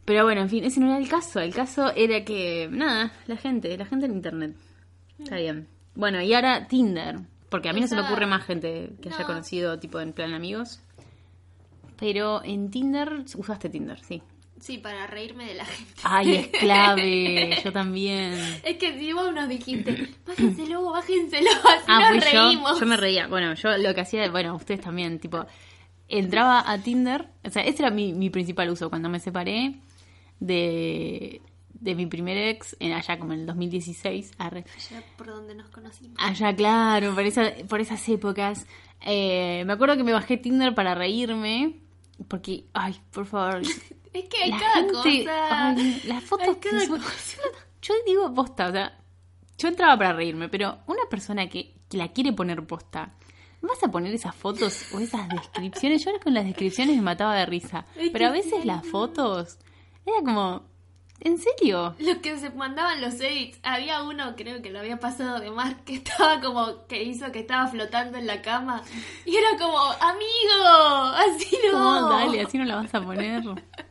[0.10, 1.40] Pero bueno, en fin, ese no era el caso.
[1.40, 4.56] El caso era que, nada, la gente, la gente en internet.
[5.20, 5.68] Está bien.
[5.94, 7.20] Bueno, y ahora Tinder.
[7.50, 9.28] Porque a mí no se me ocurre más gente que haya No.
[9.28, 10.82] conocido, tipo, en plan amigos.
[12.00, 14.24] Pero en Tinder, usaste Tinder, sí.
[14.60, 15.94] Sí, para reírme de la gente.
[16.04, 17.58] Ay, es clave.
[17.64, 18.34] yo también.
[18.64, 22.80] Es que si vos nos dijiste, bájenselo, bájenselo, así Ah, nos pues yo, reímos.
[22.80, 23.28] yo me reía.
[23.28, 25.46] Bueno, yo lo que hacía, bueno, ustedes también, tipo,
[26.08, 27.28] entraba a Tinder.
[27.46, 29.76] O sea, ese era mi, mi principal uso cuando me separé
[30.40, 31.42] de,
[31.74, 34.32] de mi primer ex, en allá como en el 2016.
[34.38, 34.66] Arre.
[34.90, 36.18] Ya por donde nos conocimos.
[36.20, 38.66] Allá, claro, por, esa, por esas épocas.
[39.06, 41.76] Eh, me acuerdo que me bajé Tinder para reírme.
[42.28, 43.62] Porque, ay, por favor.
[44.12, 45.68] Es que hay la cada gente- cosa.
[45.70, 47.38] ay, las fotos que cada suben- cosa.
[47.84, 49.00] Yo digo posta, o sea,
[49.58, 53.14] yo entraba para reírme, pero una persona que, que la quiere poner posta,
[53.62, 56.04] ¿vas a poner esas fotos o esas descripciones?
[56.04, 59.60] Yo con las descripciones me mataba de risa, pero a veces las fotos
[60.06, 60.69] era como,
[61.22, 61.96] ¿en serio?
[62.00, 65.84] Los que se mandaban los edits, había uno, creo que lo había pasado de Mark,
[65.86, 68.84] que estaba como, que hizo que estaba flotando en la cama.
[69.26, 70.64] Y era como, amigo,
[71.16, 72.02] así no.
[72.02, 73.44] No, dale, así no la vas a poner.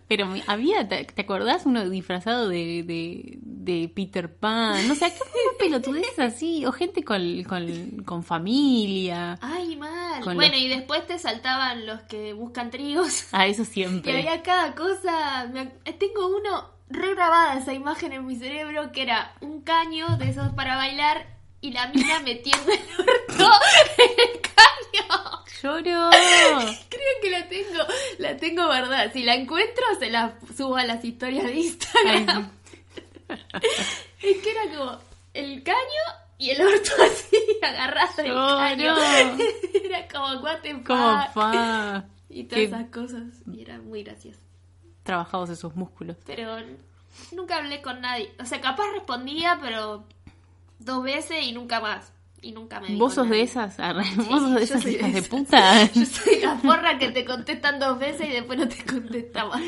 [0.08, 1.66] Pero había, ¿te, te acordás?
[1.66, 4.88] Uno disfrazado de, de, de Peter Pan.
[4.88, 6.64] No sé, ¿qué pelotudeces así?
[6.64, 9.38] O gente con, con, con familia.
[9.42, 10.22] Ay, mal.
[10.24, 13.26] Bueno, los- y después te saltaban los que buscan tríos.
[13.32, 14.12] Ah, eso Y siempre.
[14.16, 15.46] había cada cosa.
[15.52, 15.66] me
[15.98, 20.52] tengo uno re grabada esa imagen en mi cerebro que era un caño de esos
[20.54, 21.26] para bailar
[21.60, 23.50] y la mina metiendo el orto
[23.98, 25.44] en el caño.
[25.62, 26.10] Lloro.
[26.88, 27.84] Creo que la tengo,
[28.18, 29.12] la tengo verdad.
[29.12, 32.52] Si la encuentro, se la subo a las historias de Instagram.
[34.22, 34.98] Es que era como
[35.34, 35.76] el caño
[36.38, 38.96] y el orto así agarrado del caño.
[39.84, 40.86] Era como what the fuck.
[40.86, 42.04] Como fa.
[42.30, 43.22] Y todas Qué esas cosas.
[43.52, 44.40] Y era muy gracioso.
[45.08, 46.18] Trabajados esos músculos.
[46.26, 46.58] Pero
[47.34, 48.30] nunca hablé con nadie.
[48.38, 50.04] O sea, capaz respondía, pero
[50.78, 52.12] dos veces y nunca más.
[52.42, 53.80] Y nunca me ¿Vos sos de esas?
[53.80, 55.28] Arre, ¿Vos sos de esas de hijas de esas.
[55.30, 55.84] puta?
[55.94, 59.62] Yo soy la porra que te contestan dos veces y después no te contesta más.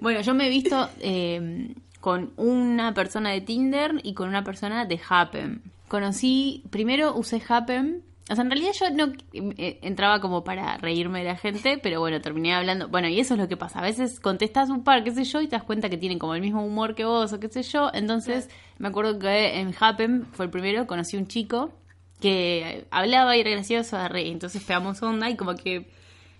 [0.00, 4.84] Bueno, yo me he visto eh, con una persona de Tinder y con una persona
[4.84, 5.62] de Happen.
[5.88, 8.04] Conocí, primero usé Happen.
[8.28, 12.00] O sea, en realidad yo no eh, entraba como para reírme de la gente, pero
[12.00, 12.88] bueno, terminé hablando.
[12.88, 13.78] Bueno, y eso es lo que pasa.
[13.78, 16.34] A veces contestas un par, qué sé yo, y te das cuenta que tienen como
[16.34, 17.90] el mismo humor que vos o qué sé yo.
[17.94, 21.72] Entonces, me acuerdo que en Happen fue el primero, conocí un chico
[22.20, 25.88] que hablaba y era gracioso, entonces pegamos onda y como que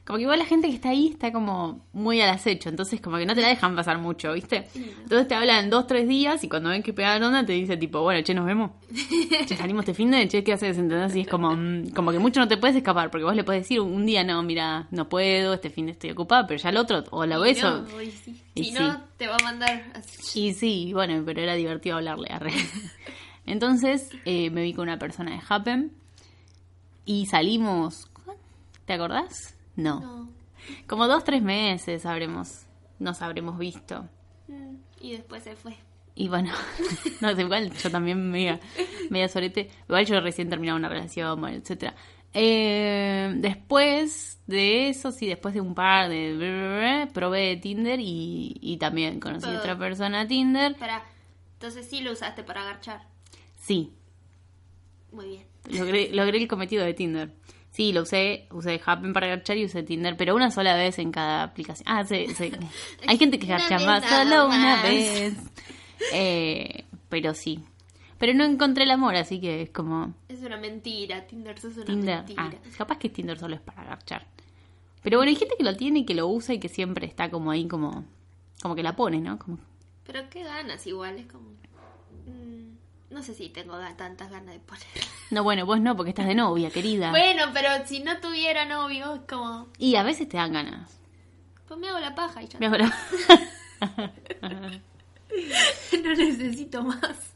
[0.07, 3.17] como que igual la gente que está ahí está como muy al acecho, entonces como
[3.17, 4.69] que no te la dejan pasar mucho, ¿viste?
[4.77, 8.01] Entonces te hablan dos, tres días y cuando ven que pegan onda te dice tipo,
[8.03, 8.71] bueno, che, nos vemos.
[9.47, 10.79] Che, salimos este fin de, che, ¿qué haces?
[10.79, 11.17] ¿Entendés?
[11.17, 13.65] Y es como, mm, como que mucho no te puedes escapar, porque vos le puedes
[13.65, 16.77] decir un día, no, mira, no puedo, este fin de estoy ocupada, pero ya el
[16.77, 17.83] otro, o la beso.
[17.83, 18.41] no, y sí.
[18.55, 18.79] Y Si sí.
[18.79, 20.41] no, te va a mandar así.
[20.41, 22.41] Y sí, bueno, pero era divertido hablarle a
[23.45, 25.91] Entonces eh, me vi con una persona de Happen
[27.05, 28.09] y salimos.
[28.87, 29.56] ¿Te acordás?
[29.77, 30.01] No.
[30.01, 30.29] No.
[30.87, 32.67] Como dos, tres meses habremos,
[32.99, 34.09] nos habremos visto.
[34.49, 35.77] Mm, Y después se fue.
[36.15, 36.51] Y bueno,
[37.21, 38.59] no, igual yo también media,
[39.11, 39.71] media sorete.
[39.89, 41.95] Igual yo recién terminaba una relación, bueno, etcétera.
[42.33, 47.09] Eh, después de eso, sí, después de un par de...
[47.13, 50.73] Probé Tinder y, y también conocí a otra persona de Tinder.
[50.73, 51.05] Espera,
[51.55, 53.07] entonces sí lo usaste para agarchar.
[53.59, 53.93] Sí,
[55.13, 55.45] Muy bien.
[55.71, 57.31] logré, logré el cometido de Tinder.
[57.77, 61.13] Sí, lo usé, usé Happen para garchar y usé Tinder, pero una sola vez en
[61.13, 61.87] cada aplicación.
[61.87, 62.51] Ah, sí, sí.
[63.07, 65.35] Hay gente que garcha más, solo una vez.
[66.11, 67.63] Eh, pero sí.
[68.17, 71.27] Pero no encontré el amor, así que es como Es una mentira.
[71.27, 72.17] Tinder sos una Tinder.
[72.17, 72.43] mentira.
[72.45, 74.27] Ah, capaz que Tinder solo es para garchar.
[75.03, 77.31] Pero bueno, hay gente que lo tiene y que lo usa y que siempre está
[77.31, 78.07] como ahí, como,
[78.63, 79.39] como que la pone, ¿no?
[79.39, 79.59] Como,
[80.07, 81.51] Pero qué ganas igual, es como...
[82.27, 82.76] mm,
[83.11, 84.85] no sé si tengo tantas ganas de poner.
[85.31, 87.11] no, bueno, vos no, porque estás de novia, querida.
[87.11, 89.69] Bueno, pero si no tuviera novio, es como...
[89.79, 90.99] Y a veces te dan ganas.
[91.69, 92.59] Pues me hago la paja y ya.
[92.59, 92.95] Me hago la-
[96.03, 97.33] no necesito más.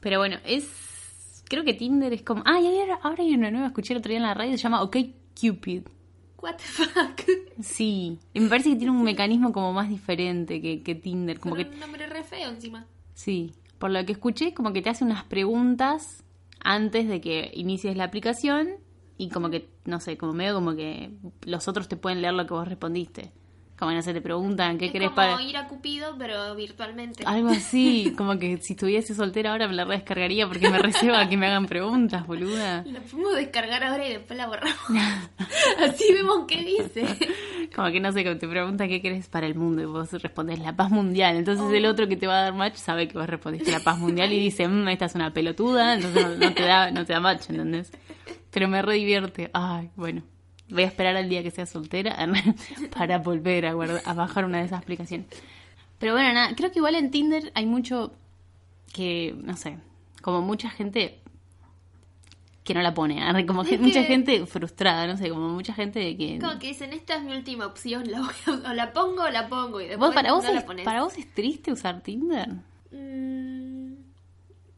[0.00, 1.42] Pero bueno, es.
[1.48, 2.42] Creo que Tinder es como.
[2.46, 4.58] Ah, y ahora, ahora hay una nueva, escuché el otro día en la radio, se
[4.62, 4.96] llama OK
[5.38, 5.82] Cupid.
[6.38, 7.20] What the fuck.
[7.62, 8.18] Sí.
[8.32, 11.38] Y me parece que tiene un mecanismo como más diferente que, que Tinder.
[11.38, 11.74] Como Pero que.
[11.74, 12.86] un nombre re feo encima.
[13.14, 13.52] Sí.
[13.80, 16.22] Por lo que escuché, como que te hace unas preguntas
[16.62, 18.68] antes de que inicies la aplicación.
[19.16, 21.16] Y como que, no sé, como medio como que
[21.46, 23.32] los otros te pueden leer lo que vos respondiste.
[23.80, 25.42] Como no sé, te preguntan qué es querés como para.
[25.42, 27.24] ir a Cupido, pero virtualmente.
[27.26, 31.36] Algo así, como que si estuviese soltera ahora me la redescargaría porque me receba que
[31.38, 32.82] me hagan preguntas, boluda.
[32.86, 34.76] La podemos descargar ahora y después la borramos.
[35.82, 37.04] Así vemos qué dice.
[37.74, 40.76] Como que no sé, te pregunta qué querés para el mundo y vos respondes la
[40.76, 41.36] paz mundial.
[41.36, 41.90] Entonces el Oh.
[41.90, 44.38] otro que te va a dar match sabe que vos respondiste la paz mundial y
[44.40, 47.48] dice, "Mm, esta es una pelotuda, entonces no, no te da, no te da match,
[47.48, 47.90] ¿entendés?
[48.50, 49.48] Pero me re divierte.
[49.54, 50.22] Ay, bueno.
[50.70, 52.16] Voy a esperar al día que sea soltera
[52.96, 55.26] para volver a, a bajar una de esas aplicaciones.
[55.98, 58.12] Pero bueno, nada, creo que igual en Tinder hay mucho
[58.92, 59.78] que, no sé,
[60.22, 61.20] como mucha gente
[62.64, 66.38] que no la pone, como mucha gente frustrada, no sé, como mucha gente que...
[66.38, 69.80] Como que dicen, esta es mi última opción, la o la pongo o la pongo
[69.80, 70.84] y después para vos no la pones.
[70.84, 72.48] ¿Para vos es triste usar Tinder?
[72.92, 73.94] Mm,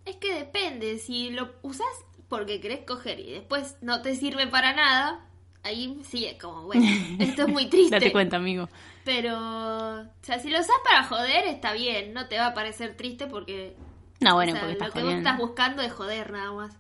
[0.07, 1.87] es que depende, si lo usas
[2.29, 5.21] porque querés coger y después no te sirve para nada,
[5.63, 6.87] ahí sí es como, bueno,
[7.19, 7.97] esto es muy triste.
[7.97, 8.69] Date cuenta, amigo.
[9.05, 12.97] Pero, o sea, si lo usas para joder, está bien, no te va a parecer
[12.97, 13.77] triste porque...
[14.21, 16.77] No, bueno, porque lo que vos estás buscando es joder nada más.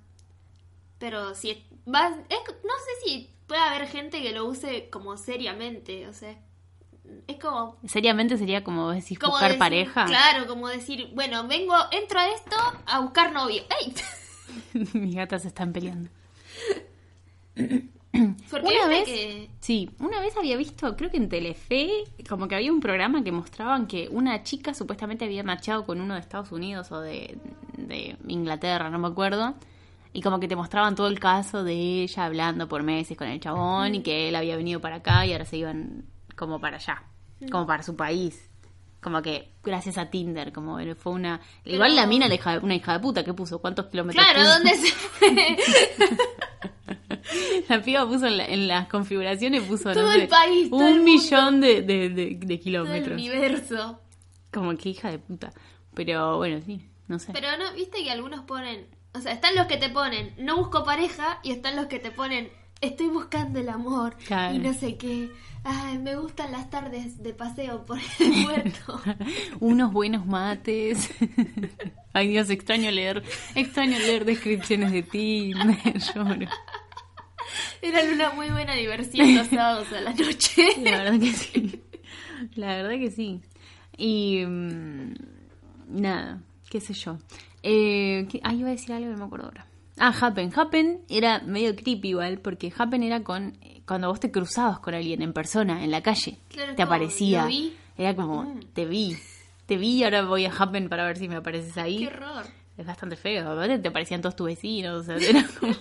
[0.98, 2.16] Pero si vas...
[2.16, 6.38] no sé si puede haber gente que lo use como seriamente, o sea...
[7.26, 7.76] Es como...
[7.86, 10.04] Seriamente sería como decir buscar pareja.
[10.04, 12.56] Claro, como decir, bueno, vengo, entro a esto
[12.86, 13.64] a buscar novio.
[13.80, 13.94] ¡Ey!
[14.94, 16.08] Mis gatas se están peleando.
[18.50, 19.48] Porque una vez, que...
[19.60, 23.32] sí, una vez había visto, creo que en Telefe, como que había un programa que
[23.32, 27.38] mostraban que una chica supuestamente había marchado con uno de Estados Unidos o de,
[27.76, 29.54] de Inglaterra, no me acuerdo,
[30.12, 33.40] y como que te mostraban todo el caso de ella hablando por meses con el
[33.40, 36.04] chabón y que él había venido para acá y ahora se iban
[36.36, 37.02] como para allá,
[37.50, 38.50] como para su país.
[39.00, 41.40] Como que gracias a Tinder, como fue una...
[41.64, 43.60] Igual la mina, la hija, una hija de puta, que puso?
[43.60, 44.24] ¿Cuántos kilómetros?
[44.24, 45.56] Claro, ¿dónde se fue?
[47.68, 53.04] la piba puso en, las configuraciones, puso todo el país, un millón de, de, kilómetros.
[53.04, 54.00] Todo el universo.
[54.52, 55.52] Como que hija de puta.
[55.94, 57.32] Pero bueno, sí, no sé.
[57.32, 58.86] Pero no, viste que algunos ponen...
[59.14, 62.10] O sea, están los que te ponen, no busco pareja, y están los que te
[62.10, 62.50] ponen,
[62.82, 64.16] estoy buscando el amor
[64.52, 65.30] y no sé qué.
[65.64, 69.00] Ay, me gustan las tardes de paseo por el puerto.
[69.60, 71.08] Unos buenos mates.
[72.12, 73.22] Ay Dios, extraño leer,
[73.54, 75.78] extraño leer descripciones de ti, me
[76.14, 76.48] lloro.
[77.82, 80.66] Eran una muy buena diversión los sábados a la noche.
[80.80, 81.80] La verdad que sí.
[82.54, 83.40] La verdad que sí.
[83.96, 85.14] Y mm,
[85.88, 87.18] nada, qué sé yo.
[87.62, 89.66] Eh, ah, iba a decir algo, no me acuerdo ahora.
[89.98, 90.52] Ah, Happen.
[90.54, 95.22] Happen era medio creepy igual, porque Happen era con cuando vos te cruzabas con alguien
[95.22, 96.38] en persona, en la calle.
[96.76, 97.48] te aparecía.
[97.96, 98.60] Era como, mm.
[98.72, 99.16] te vi.
[99.66, 101.98] Te vi y ahora voy a Happen para ver si me apareces ahí.
[101.98, 102.46] Qué horror.
[102.76, 103.80] Es bastante feo.
[103.80, 105.00] Te aparecían todos tus vecinos.
[105.00, 105.74] O sea, era como.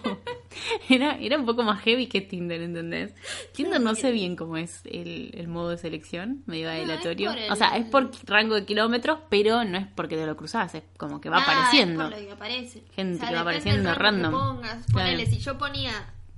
[0.89, 3.13] era, era un poco más heavy que Tinder, ¿entendés?
[3.53, 7.31] Tinder no sé bien cómo es el, el modo de selección, medio aleatorio.
[7.49, 10.83] O sea, es por rango de kilómetros, pero no es porque te lo cruzás, es
[10.97, 12.09] como que va apareciendo.
[12.09, 12.83] Es que aparece.
[12.93, 14.61] Gente que va apareciendo random.
[14.91, 15.91] Ponele, si yo ponía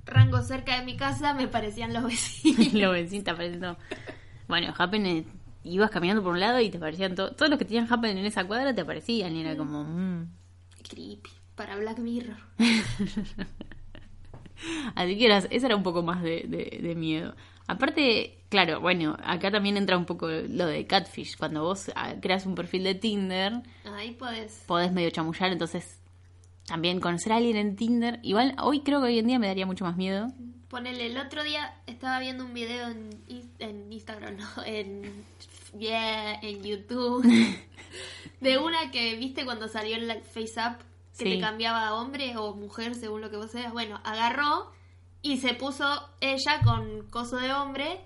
[0.04, 2.72] rango cerca de mi casa, me parecían los vecinos.
[2.74, 3.76] los vecinos te aparecían
[4.46, 5.26] Bueno, Happen
[5.64, 8.44] ibas caminando por un lado y te aparecían todos los que tenían Happen en esa
[8.44, 9.82] cuadra te aparecían y era como...
[9.82, 10.43] Mm.
[10.88, 11.30] Creepy.
[11.54, 12.36] Para Black Mirror.
[14.94, 17.34] Así que eras, esa era un poco más de, de, miedo.
[17.66, 21.36] Aparte, claro, bueno, acá también entra un poco lo de catfish.
[21.36, 24.64] Cuando vos ah, creas un perfil de Tinder, ahí podés.
[24.66, 25.98] Podés medio chamullar, entonces
[26.66, 28.20] también conocer a alguien en Tinder.
[28.22, 30.28] Igual hoy creo que hoy en día me daría mucho más miedo.
[30.68, 33.10] Ponele, el otro día estaba viendo un video en,
[33.58, 35.24] en Instagram, no, en,
[35.78, 37.24] yeah, en YouTube,
[38.40, 40.78] de una que viste cuando salió el Face Up,
[41.16, 43.72] que te cambiaba a hombre o mujer según lo que vos seas.
[43.72, 44.72] Bueno, agarró
[45.22, 45.84] y se puso
[46.20, 48.00] ella con coso de hombre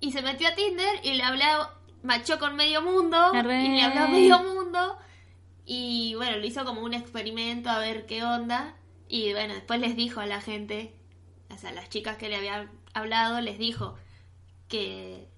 [0.00, 1.68] y se metió a Tinder y le habló,
[2.02, 4.98] machó con medio mundo y le habló a medio mundo
[5.64, 8.76] y bueno, lo hizo como un experimento a ver qué onda.
[9.08, 10.94] Y bueno, después les dijo a la gente,
[11.50, 13.94] o sea, a las chicas que le habían hablado, les dijo
[14.68, 15.28] que,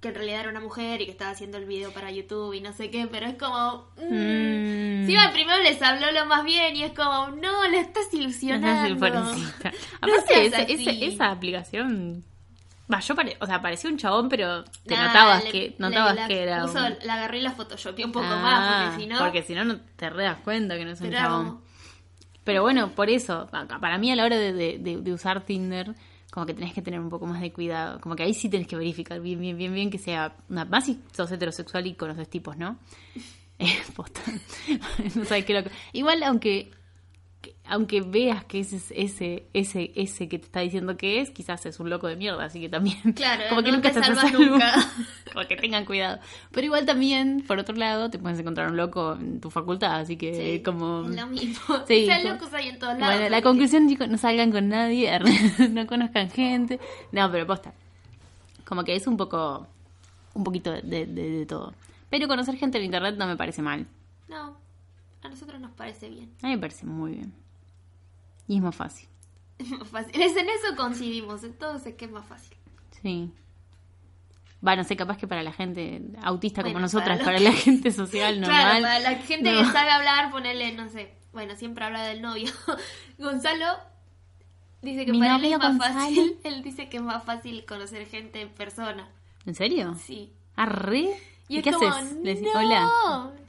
[0.00, 2.60] que en realidad era una mujer y que estaba haciendo el video para YouTube y
[2.60, 3.88] no sé qué, pero es como...
[3.96, 5.32] Mmm, mm.
[5.32, 9.06] primero les habló lo más bien y es como, no, le estás ilusionando.
[10.00, 12.24] Aparte, esa aplicación
[12.92, 16.64] Va, yo o sea, parecía un chabón, pero te notabas que notabas que era
[17.02, 19.18] La agarré y la photoshopeé un poco más, porque si no...
[19.18, 21.60] Porque si no, no te das cuenta que no es un chabón.
[22.44, 25.94] Pero bueno, por eso, para mí a la hora de, usar Tinder,
[26.32, 28.00] como que tenés que tener un poco más de cuidado.
[28.00, 30.36] Como que ahí sí tenés que verificar bien, bien, bien, bien que sea...
[30.48, 32.78] Una, más si sos heterosexual y conoces tipos, ¿no?
[33.60, 33.66] Eh,
[35.16, 35.68] no sabes qué loco.
[35.92, 36.70] Igual, aunque
[37.68, 41.78] aunque veas que ese, ese, ese, ese que te está diciendo que es, quizás es
[41.78, 42.98] un loco de mierda, así que también.
[43.14, 44.74] Claro, como que nunca te salvas nunca.
[45.32, 46.18] como que tengan cuidado.
[46.52, 50.16] Pero igual también, por otro lado, te puedes encontrar un loco en tu facultad, así
[50.16, 51.02] que como.
[51.02, 51.58] Lo mismo.
[51.88, 53.16] Sí, Sean locos ahí en todos lados.
[53.16, 55.10] Bueno, la conclusión, chicos, no salgan con nadie,
[55.70, 56.80] no conozcan gente.
[57.12, 57.72] No, pero posta.
[58.64, 59.66] Como que es un poco.
[60.34, 61.74] Un poquito de, de, de todo.
[62.10, 63.86] Pero conocer gente en internet no me parece mal.
[64.28, 64.56] No,
[65.22, 66.30] a nosotros nos parece bien.
[66.42, 67.47] A mí me parece muy bien.
[68.48, 69.08] Y es más fácil.
[69.58, 70.20] Es más fácil.
[70.22, 72.56] Es en eso coincidimos, entonces que es más fácil.
[73.02, 73.30] Sí.
[74.66, 77.90] Va, no sé, capaz que para la gente autista como Bueno, nosotras, para la gente
[77.92, 78.78] social normal.
[78.80, 79.58] Claro, para la gente no.
[79.60, 81.12] que sabe hablar, ponerle, no sé.
[81.32, 82.50] Bueno, siempre habla del novio.
[83.18, 83.66] Gonzalo
[84.82, 85.94] dice que Mi para él es más Gonzalo.
[86.00, 86.38] fácil.
[86.44, 89.08] Él dice que es más fácil conocer gente en persona.
[89.46, 89.94] ¿En serio?
[90.04, 90.32] Sí.
[90.56, 91.16] ¿Arre?
[91.48, 92.12] Y, es qué como, haces?
[92.42, 92.50] "No".
[92.54, 92.90] hola.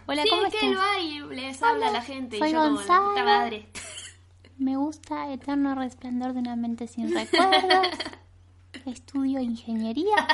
[0.07, 0.87] Hola, sí, ¿cómo es que él estás?
[0.87, 2.37] va y les habla a la gente.
[2.39, 3.25] soy y yo como, la puta Gonzalo.
[3.25, 3.69] madre.
[4.59, 7.87] Me gusta Eterno Resplandor de una mente sin recuerdos.
[8.85, 10.27] Estudio ingeniería.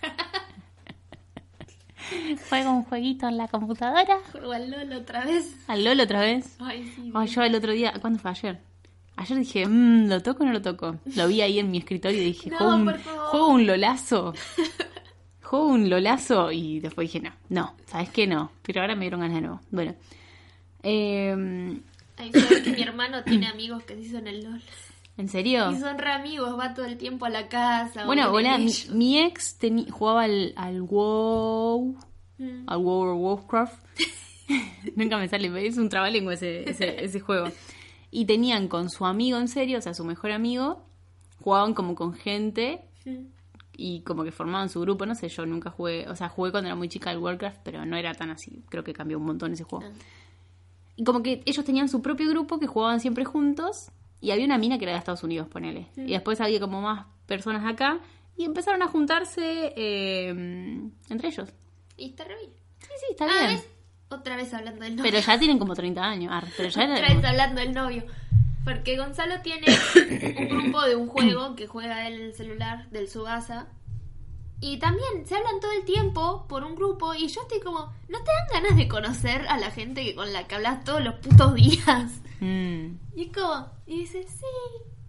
[2.48, 4.18] Juego un jueguito en la computadora.
[4.30, 5.56] Juego al LOL otra vez.
[5.66, 6.54] Al LOL otra vez.
[6.60, 7.10] Ay, sí.
[7.12, 8.60] Ay, yo el otro día, ¿cuándo fue ayer?
[9.16, 10.94] Ayer dije, mmm, ¿lo toco o no lo toco?
[11.16, 14.32] Lo vi ahí en mi escritorio y dije, No, juego, un, juego un lolazo.
[15.42, 18.26] Juego un lolazo y después dije, no, no, ¿sabes qué?
[18.26, 18.52] No.
[18.62, 19.60] Pero ahora me dieron ganas de nuevo.
[19.70, 19.94] Bueno.
[20.82, 21.76] Eh,
[22.16, 24.62] Ay, sabes que mi hermano tiene amigos que se hizo en el LOL.
[25.16, 25.70] ¿En serio?
[25.70, 28.06] Y son re amigos, va todo el tiempo a la casa.
[28.06, 29.58] Bueno, o vienen hola, mi, mi ex
[29.90, 31.96] jugaba al, al WoW,
[32.38, 32.64] Mm.
[32.66, 33.84] al World of Warcraft.
[34.96, 37.48] Nunca me sale, es un trabalengua ese, ese, ese juego.
[38.10, 40.84] Y tenían con su amigo en serio, o sea, su mejor amigo,
[41.40, 43.26] jugaban como con gente Mm.
[43.76, 46.68] y como que formaban su grupo, no sé, yo nunca jugué, o sea, jugué cuando
[46.68, 49.52] era muy chica al Warcraft, pero no era tan así, creo que cambió un montón
[49.52, 49.84] ese juego.
[49.86, 49.92] Ah.
[50.96, 53.90] Y como que ellos tenían su propio grupo que jugaban siempre juntos
[54.20, 55.88] y había una mina que era de Estados Unidos, ponele.
[55.96, 58.00] Y después había como más personas acá
[58.36, 60.28] y empezaron a juntarse eh,
[61.08, 61.48] entre ellos.
[61.96, 62.50] Y está re bien.
[62.80, 63.56] Sí, sí, está Ah, bien.
[63.60, 63.68] ¿ves?
[64.10, 65.10] Otra vez hablando del novio.
[65.10, 66.32] Pero ya tienen como 30 años.
[66.32, 68.04] ar, pero ya era- Otra vez hablando del novio.
[68.64, 69.66] Porque Gonzalo tiene
[70.38, 73.66] un grupo de un juego que juega el celular del Subasa.
[74.62, 78.18] Y también se hablan todo el tiempo por un grupo y yo estoy como, ¿no
[78.22, 81.16] te dan ganas de conocer a la gente que con la que hablas todos los
[81.16, 82.22] putos días?
[82.40, 82.94] Mm.
[83.16, 84.46] Y es como, y dice, sí,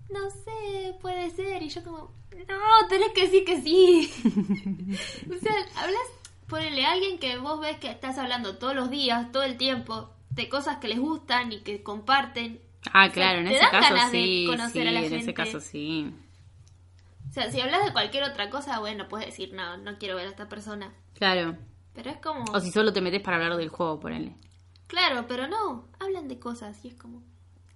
[0.09, 1.61] no sé, puede ser.
[1.61, 2.11] Y yo como,
[2.49, 4.11] no, tenés que decir que sí.
[5.29, 6.01] o sea, hablas,
[6.47, 10.09] ponele a alguien que vos ves que estás hablando todos los días, todo el tiempo,
[10.31, 12.59] de cosas que les gustan y que comparten.
[12.91, 14.45] Ah, O sea, claro, en te ese dan caso ganas de sí.
[14.47, 15.17] conocer sí, a la en gente.
[15.17, 16.11] ese caso sí.
[17.33, 20.27] O sea, si hablas de cualquier otra cosa, bueno, puedes decir, no, no quiero ver
[20.27, 20.93] a esta persona.
[21.15, 21.57] Claro.
[21.95, 24.35] Pero es como, O si solo te metes para hablar del juego, ponele.
[24.85, 27.23] claro, pero no, hablan de cosas y es como,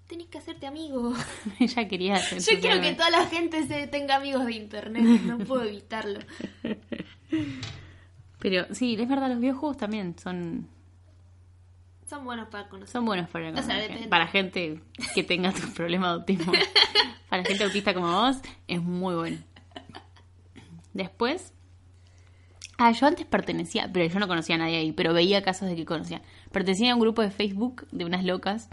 [0.06, 1.12] tenés que hacerte amigo.
[1.60, 5.40] Ella quería hacer Yo quiero que toda la gente se tenga amigos de internet, no
[5.40, 6.20] puedo evitarlo.
[8.40, 10.68] Pero sí, es verdad, los videojuegos también son
[12.08, 12.92] Son buenos para conocer.
[12.94, 14.08] son buenos para, O sea, depende.
[14.08, 14.82] para gente
[15.16, 16.54] que tenga tu problema de autismo.
[17.30, 18.38] para gente autista como vos,
[18.68, 19.38] es muy bueno.
[20.98, 21.54] Después,
[22.80, 25.76] ah, yo antes pertenecía, pero yo no conocía a nadie ahí, pero veía casos de
[25.76, 26.22] que conocía.
[26.52, 28.68] Pertenecía a un grupo de Facebook de unas locas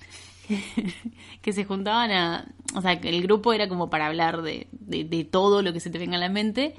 [1.43, 5.05] que se juntaban a, o sea, que el grupo era como para hablar de, de,
[5.05, 6.75] de todo lo que se te venga a la mente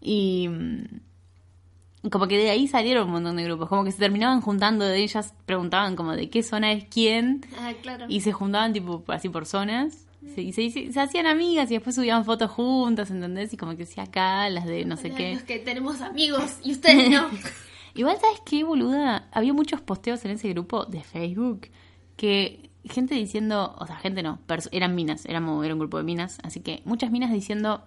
[0.00, 4.40] y mm, como que de ahí salieron un montón de grupos, como que se terminaban
[4.40, 8.06] juntando de ellas, preguntaban como de qué zona es quién Ah, claro.
[8.08, 10.05] y se juntaban tipo así por zonas.
[10.34, 13.52] Se- Y se, se- se hacían amigas y después subían fotos juntas, ¿entendés?
[13.52, 15.34] Y como que decía acá, las de no sé Hola, qué.
[15.34, 17.28] Los que tenemos amigos y ustedes no.
[17.94, 19.28] Igual, ¿sabes qué, boluda?
[19.32, 21.68] Había muchos posteos en ese grupo de Facebook
[22.16, 24.38] que gente diciendo, o sea, gente no,
[24.70, 27.82] eran minas, éramos, era un grupo de minas, así que muchas minas diciendo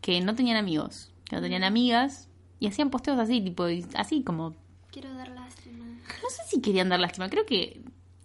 [0.00, 2.28] que no tenían amigos, que no tenían amigas
[2.60, 4.54] y hacían posteos así, tipo, así como,
[4.90, 5.84] Quiero dar lástima.
[5.86, 7.80] no sé si querían dar lástima, creo que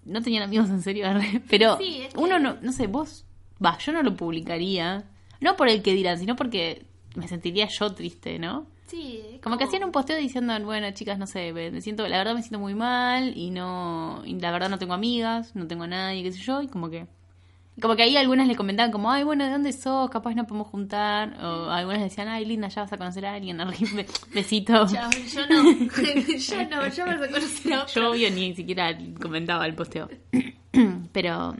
[0.06, 1.06] no tenían amigos en serio,
[1.50, 3.26] pero Sí, es que- uno no, no sé, vos,
[3.64, 5.05] va, yo no lo publicaría,
[5.41, 6.86] no por el que dirán, sino porque
[7.16, 8.68] me sentiría yo triste, ¿no?
[8.88, 12.36] Sí, Como que hacían un posteo diciendo, bueno, chicas, no sé, me siento, la verdad
[12.36, 15.88] me siento muy mal y no, y la verdad no tengo amigas, no tengo a
[15.88, 17.05] nadie, qué sé yo, y como que,
[17.82, 20.10] como que ahí algunas le comentaban como, ay, bueno, ¿de dónde sos?
[20.10, 23.58] Capaz no podemos juntar, o algunas decían, ay, linda, ya vas a conocer a alguien,
[24.34, 24.88] besito.
[24.93, 25.64] Chao, yo no.
[26.38, 28.01] yo no, yo me voy a conocer a otro.
[28.01, 30.08] Yo obvio ni siquiera comentaba el posteo.
[31.12, 31.55] Pero,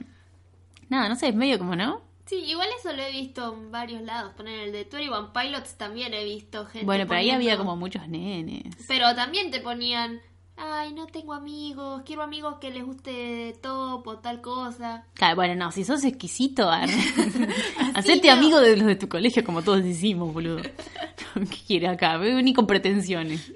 [0.90, 2.02] nada, no sé, es medio como, ¿no?
[2.26, 4.34] Sí, igual eso lo he visto en varios lados.
[4.36, 6.86] Poner el de 21 Pilots también he visto gente.
[6.86, 8.76] Bueno, pero ahí poniendo- había como muchos nenes.
[8.88, 10.20] Pero también te ponían,
[10.58, 15.06] ay, no tengo amigos, quiero amigos que les guste top o tal cosa.
[15.14, 16.70] Claro, bueno, no, si sos exquisito,
[17.94, 18.34] hacete no.
[18.34, 20.62] amigo de los de tu colegio como todos decimos, boludo.
[21.34, 22.18] ¿Qué quiere acá?
[22.18, 23.54] Ni con pretensiones.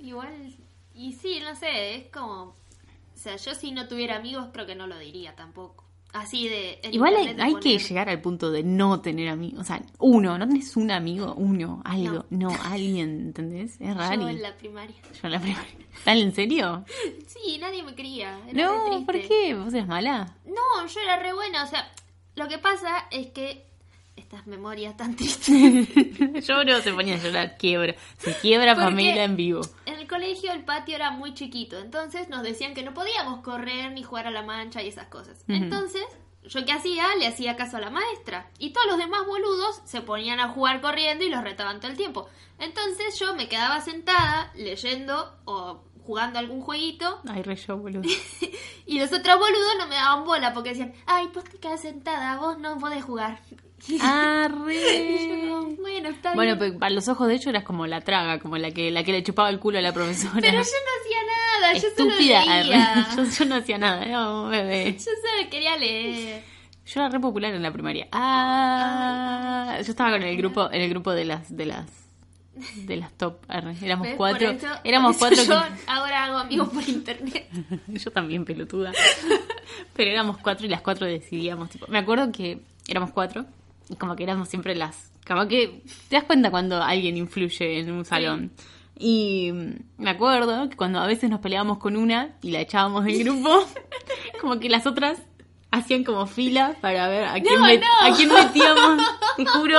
[0.00, 0.54] Igual,
[0.94, 2.54] y sí, no sé, es como...
[3.14, 5.84] O sea, yo si no tuviera amigos creo que no lo diría tampoco.
[6.12, 6.80] Así de...
[6.92, 9.60] Igual hay, internet de hay que llegar al punto de no tener amigos.
[9.60, 12.24] O sea, uno, no tenés un amigo, uno, algo.
[12.30, 13.80] No, alguien, ¿entendés?
[13.80, 14.22] Es raro.
[14.22, 14.96] Yo en la primaria.
[15.12, 15.86] Yo en la primaria.
[16.04, 16.84] ¿Tal en serio?
[17.26, 18.38] Sí, nadie me quería.
[18.52, 19.04] No.
[19.04, 19.54] ¿por qué?
[19.54, 20.36] ¿Vos eras mala?
[20.46, 21.92] No, yo era re buena, o sea,
[22.34, 23.65] Lo que pasa es que
[24.16, 25.48] estas memorias tan tristes.
[26.46, 27.94] Lloro, se ponía a llorar, quiebra.
[28.18, 29.60] Se quiebra Porque familia en vivo.
[29.84, 33.92] En el colegio el patio era muy chiquito, entonces nos decían que no podíamos correr
[33.92, 35.44] ni jugar a la mancha y esas cosas.
[35.48, 36.04] Entonces,
[36.48, 38.50] yo qué hacía, le hacía caso a la maestra.
[38.58, 41.96] Y todos los demás boludos se ponían a jugar corriendo y los retaban todo el
[41.96, 42.28] tiempo.
[42.58, 48.02] Entonces yo me quedaba sentada leyendo o jugando algún jueguito Ay, re yo, boludo.
[48.86, 52.38] y los otros boludos no me daban bola porque decían, ay, vos te quedas sentada,
[52.38, 53.40] vos no podés jugar.
[54.00, 56.58] Ah, yo bueno, está Bueno, bien.
[56.58, 59.12] pues para los ojos de ellos eras como la traga, como la que la que
[59.12, 60.34] le chupaba el culo a la profesora.
[60.40, 60.64] Pero yo no
[61.00, 63.06] hacía nada, yo solo leía.
[63.16, 64.92] yo, yo no hacía nada, no, bebé.
[64.94, 66.42] Yo solo quería leer.
[66.86, 68.06] Yo era re popular en la primaria.
[68.12, 71.86] Ah, yo estaba con el grupo, en el grupo de las, de las,
[72.76, 73.38] de las top.
[73.48, 74.14] Éramos ¿Ves?
[74.16, 75.42] cuatro, eso- éramos cuatro.
[75.42, 77.48] que- Yo ahora hago amigos por internet.
[77.88, 78.92] Yo también, pelotuda.
[79.94, 81.70] Pero éramos cuatro y las cuatro decidíamos.
[81.70, 83.46] Tipo, me acuerdo que éramos cuatro
[83.88, 85.10] y como que éramos siempre las...
[85.26, 88.52] Como que te das cuenta cuando alguien influye en un salón.
[88.98, 89.50] Y
[89.98, 93.64] me acuerdo que cuando a veces nos peleábamos con una y la echábamos del grupo,
[94.40, 95.18] como que las otras
[95.70, 98.06] hacían como fila para ver a quién, No, met- no.
[98.12, 99.02] a quién metíamos,
[99.36, 99.78] te juro,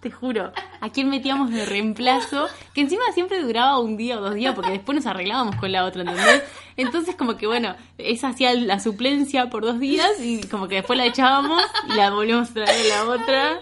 [0.00, 4.34] te juro, a quién metíamos de reemplazo, que encima siempre duraba un día o dos
[4.34, 6.42] días porque después nos arreglábamos con la otra, ¿entendés?
[6.76, 10.96] Entonces como que bueno, esa hacía la suplencia por dos días y como que después
[10.96, 13.60] la echábamos y la volvíamos a traer a la otra.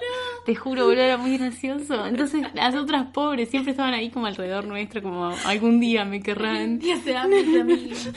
[0.49, 2.07] Te juro, boludo, era muy gracioso.
[2.07, 6.81] Entonces las otras pobres siempre estaban ahí como alrededor nuestro, como algún día me querrán.
[6.81, 8.11] Ya sean mis amigas.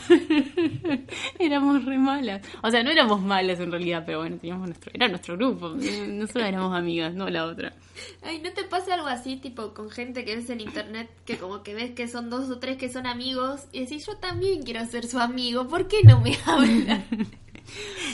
[1.39, 2.41] éramos re malas.
[2.63, 5.75] O sea, no éramos malas en realidad, pero bueno, teníamos nuestro, era nuestro grupo.
[5.75, 7.73] Nosotros éramos amigas, no la otra.
[8.21, 11.63] Ay, ¿no te pasa algo así, tipo, con gente que ves en internet, que como
[11.63, 14.85] que ves que son dos o tres que son amigos, y decís, yo también quiero
[14.85, 17.03] ser su amigo, ¿por qué no me hablan?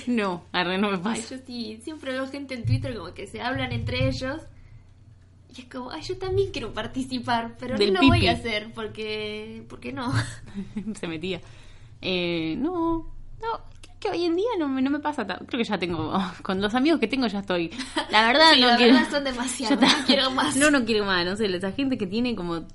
[0.08, 1.36] No, arre, no me Ay, pasa.
[1.36, 4.42] yo sí, siempre veo gente en Twitter como que se hablan entre ellos,
[5.56, 8.72] y es como, ay, yo también quiero participar, pero Del no lo voy a hacer,
[8.74, 10.12] porque, porque no.
[11.00, 11.42] Se metía.
[12.02, 13.48] Eh, no, no,
[13.82, 16.14] creo que hoy en día no, me- no me pasa tan- Creo que ya tengo,
[16.44, 17.72] con los amigos que tengo ya estoy.
[18.12, 18.94] La verdad Sí, no la quiero.
[18.94, 20.56] verdad son demasiados, no quiero más.
[20.56, 22.66] No, no quiero más, no sé, esa gente que tiene como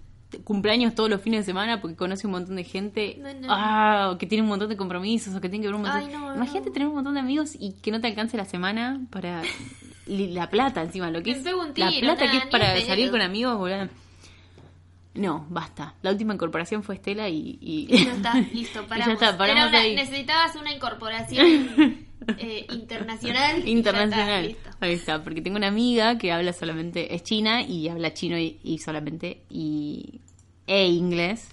[0.44, 3.48] cumpleaños todos los fines de semana porque conoce un montón de gente, No, no.
[3.50, 6.00] ah, o que tiene un montón de compromisos, o que tiene que ver un montón.
[6.00, 9.00] Ay, no, Imagínate tener un montón de amigos y que no te alcance la semana
[9.10, 9.42] para
[10.06, 13.88] la plata encima, lo que es la plata que es para salir con amigos, boludo.
[15.14, 15.94] No, basta.
[16.00, 19.06] La última incorporación fue Estela y, y- Ya está, listo, paramos.
[19.08, 19.94] ya está, paramos Era una- ahí.
[19.94, 21.46] necesitabas una incorporación
[22.38, 23.50] eh, internacional.
[23.50, 24.46] y ya está, internacional.
[24.46, 24.70] listo.
[24.82, 28.58] Ahí está, porque tengo una amiga que habla solamente, es china y habla chino y,
[28.64, 30.20] y solamente y
[30.66, 31.50] e inglés.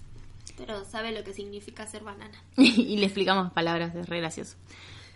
[0.57, 2.43] Pero sabe lo que significa ser banana.
[2.57, 4.57] y le explicamos palabras, es re gracioso.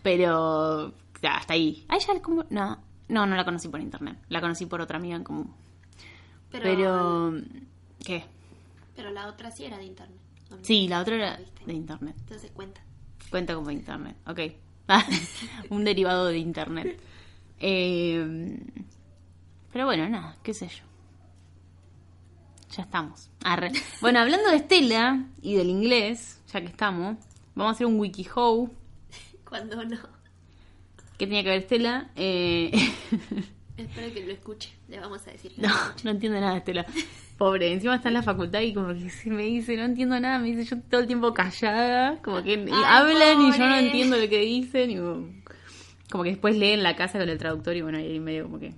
[0.03, 0.93] Pero
[1.23, 1.85] ya, hasta ahí.
[1.89, 5.15] A ella como no, no, no la conocí por internet, la conocí por otra amiga
[5.15, 5.51] en común.
[6.51, 7.33] Pero, Pero
[8.05, 8.25] ¿qué?
[8.95, 10.19] pero la otra sí era de internet.
[10.61, 12.15] Sí, la otra era de internet.
[12.19, 12.79] Entonces cuenta.
[13.31, 14.39] Cuenta como internet, ok.
[15.71, 17.01] Un derivado de internet.
[17.59, 18.59] Eh,
[19.71, 20.83] pero bueno, nada, qué sé yo.
[22.75, 23.29] Ya estamos.
[23.43, 23.71] Arre.
[24.01, 27.17] Bueno, hablando de Estela y del inglés, ya que estamos,
[27.55, 28.69] vamos a hacer un WikiHow.
[29.47, 29.97] Cuando no.
[31.17, 32.09] ¿Qué tenía que ver Estela?
[32.15, 32.71] Eh,
[33.77, 34.71] Espero que lo escuche.
[34.87, 35.53] Le vamos a decir.
[35.53, 36.85] que no, lo no entiendo nada de Estela.
[37.37, 40.37] Pobre, encima está en la facultad y como que se me dice, no entiendo nada,
[40.37, 44.17] me dice yo todo el tiempo callada, como que Ay, hablan y yo no entiendo
[44.17, 45.42] lo que dicen y
[46.13, 48.73] como, que después leen la casa con el traductor y bueno, ahí medio como que...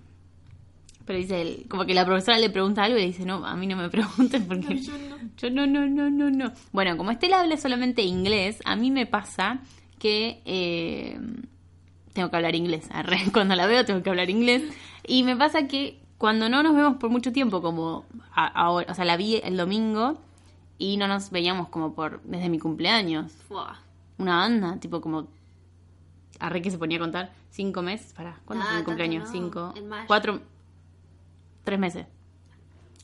[1.05, 3.55] Pero dice, él, como que la profesora le pregunta algo y le dice, no, a
[3.55, 5.17] mí no me pregunten porque No, yo no.
[5.37, 6.51] yo no, no, no, no, no.
[6.71, 9.59] Bueno, como Estela habla solamente inglés, a mí me pasa
[9.99, 11.19] que eh,
[12.13, 12.87] tengo que hablar inglés.
[13.33, 14.63] Cuando la veo tengo que hablar inglés.
[15.05, 19.05] Y me pasa que cuando no nos vemos por mucho tiempo, como ahora, o sea,
[19.05, 20.17] la vi el domingo
[20.77, 23.33] y no nos veíamos como por desde mi cumpleaños.
[24.17, 25.27] Una banda, tipo como
[26.39, 28.13] arre que se ponía a contar cinco meses.
[28.13, 29.25] Para, ¿cuándo Ah, fue mi cumpleaños?
[29.25, 30.05] no, Cinco, en mayo.
[30.07, 30.41] cuatro,
[31.63, 32.05] tres meses.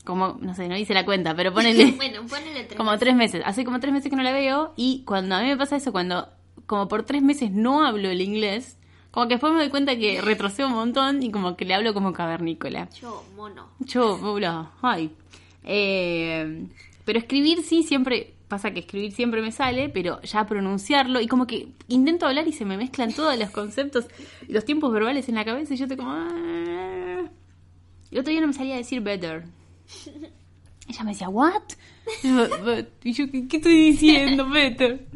[0.04, 2.76] Como, no sé, no hice la cuenta, pero ponele bueno, ponele tres.
[2.76, 3.42] como tres meses.
[3.44, 5.92] Hace como tres meses que no la veo y cuando a mí me pasa eso,
[5.92, 6.28] cuando
[6.66, 8.78] como por tres meses no hablo el inglés,
[9.10, 11.94] como que después me doy cuenta que retrocedo un montón y como que le hablo
[11.94, 12.88] como cavernícola.
[13.00, 13.68] Yo, mono.
[13.80, 15.12] Yo, hola, ay.
[15.64, 16.66] Eh,
[17.04, 21.46] pero escribir sí siempre, pasa que escribir siempre me sale, pero ya pronunciarlo y como
[21.46, 24.04] que intento hablar y se me mezclan todos los conceptos
[24.46, 26.10] y los tiempos verbales en la cabeza y yo estoy como...
[26.12, 27.24] "Ah".
[28.10, 29.44] El otro día no me salía a decir better.
[30.86, 31.62] Ella me decía, ¿what?
[33.04, 34.46] Y yo, ¿qué, qué estoy diciendo?
[34.50, 35.06] Better.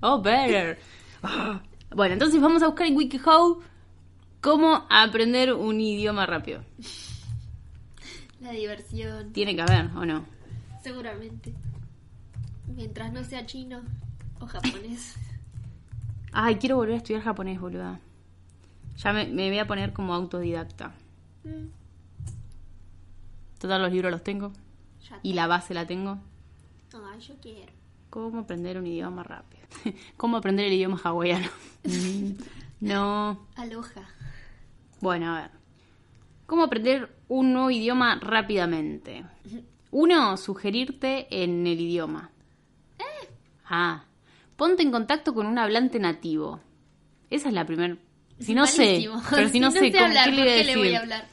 [0.00, 0.78] Oh, better.
[1.24, 1.60] Ah.
[1.90, 3.62] Bueno, entonces vamos a buscar en WikiHow
[4.40, 6.62] ¿Cómo aprender un idioma rápido?
[8.40, 9.32] La diversión.
[9.32, 10.24] Tiene que haber, ¿o no?
[10.84, 11.52] Seguramente.
[12.78, 13.80] Mientras no sea chino
[14.38, 15.16] o japonés.
[16.32, 17.98] Ay, quiero volver a estudiar japonés, boluda.
[18.98, 20.92] Ya me, me voy a poner como autodidacta.
[21.42, 21.66] Mm,
[23.58, 24.52] Todos los libros los tengo.
[25.10, 26.18] ya Y la base la tengo.
[27.12, 27.72] Ay, yo quiero.
[28.10, 29.62] ¿Cómo aprender un idioma rápido?
[30.16, 31.48] ¿Cómo aprender el idioma hawaiano?
[32.80, 33.44] No.
[33.56, 34.06] Aloha.
[35.00, 35.50] Bueno, a ver.
[36.46, 39.24] ¿Cómo aprender un nuevo idioma rápidamente?
[39.90, 42.30] Uno, sugerirte en el idioma.
[43.68, 44.04] Ah,
[44.56, 46.60] ponte en contacto con un hablante nativo.
[47.30, 47.96] Esa es la primera.
[48.38, 50.64] Si no sé, pero si no sé, ¿con hablar, qué le voy a ¿por qué
[50.64, 51.24] le voy a hablar?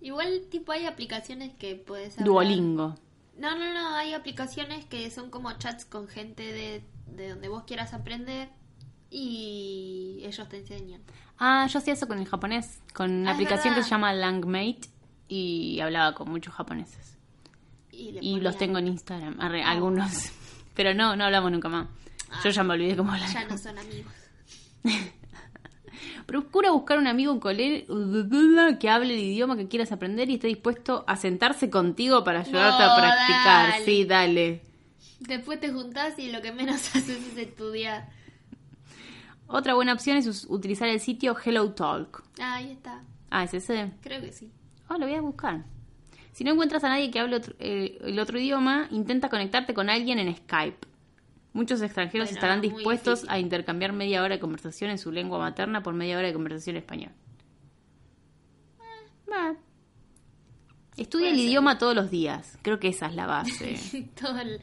[0.00, 2.26] Igual, tipo, hay aplicaciones que puedes hablar.
[2.26, 2.94] Duolingo.
[3.38, 7.64] No, no, no, hay aplicaciones que son como chats con gente de, de donde vos
[7.64, 8.48] quieras aprender
[9.10, 11.00] y ellos te enseñan.
[11.38, 14.88] Ah, yo hacía eso con el japonés, con una Ah, aplicación que se llama Langmate
[15.28, 17.16] y hablaba con muchos japoneses.
[17.90, 20.30] Y, los tengo en Instagram, arre, algunos.
[20.78, 21.88] Pero no, no hablamos nunca más.
[22.44, 23.28] Yo ya me olvidé cómo hablar.
[23.32, 24.12] Ya no son amigos.
[26.26, 30.46] Procura buscar un amigo un colega que hable el idioma que quieras aprender y esté
[30.46, 33.70] dispuesto a sentarse contigo para ayudarte No, a practicar.
[33.72, 33.84] dale.
[33.84, 34.62] Sí, dale.
[35.18, 38.08] Después te juntás y lo que menos haces es estudiar.
[39.48, 42.22] Otra buena opción es utilizar el sitio Hello Talk.
[42.38, 43.02] Ah, ahí está.
[43.30, 43.90] Ah, es ese.
[44.00, 44.48] Creo que sí.
[44.88, 45.64] Oh, lo voy a buscar.
[46.38, 49.90] Si no encuentras a nadie que hable otro- eh, el otro idioma, intenta conectarte con
[49.90, 50.86] alguien en Skype.
[51.52, 55.82] Muchos extranjeros Bueno, estarán dispuestos a intercambiar media hora de conversación en su lengua materna
[55.82, 57.10] por media hora de conversación en español.
[59.26, 59.56] Eh.
[60.96, 61.44] Estudia el ser.
[61.44, 62.56] idioma todos los días.
[62.62, 64.08] Creo que esa es la base.
[64.20, 64.60] todo, el-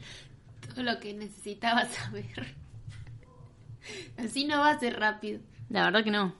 [0.72, 2.54] todo lo que necesitabas saber.
[4.16, 5.40] Así no va a ser rápido.
[5.68, 6.34] La verdad que no.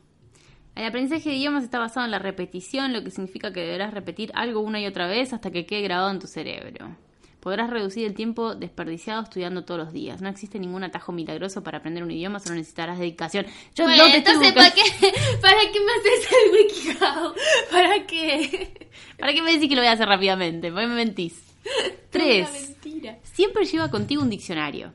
[0.77, 4.31] El aprendizaje de idiomas está basado en la repetición, lo que significa que deberás repetir
[4.35, 6.95] algo una y otra vez hasta que quede grabado en tu cerebro.
[7.41, 10.21] Podrás reducir el tiempo desperdiciado estudiando todos los días.
[10.21, 13.47] No existe ningún atajo milagroso para aprender un idioma, solo necesitarás dedicación.
[13.75, 14.83] Yo bueno, no te estoy entonces, ¿para qué,
[15.41, 17.35] ¿para qué me haces el WikiHow?
[17.71, 18.89] ¿Para qué?
[19.19, 20.71] ¿Para qué me decís que lo voy a hacer rápidamente?
[20.71, 21.43] ¿Por qué me mentís?
[21.65, 22.75] Una Tres.
[22.83, 23.19] mentira.
[23.23, 24.93] Siempre lleva contigo un diccionario.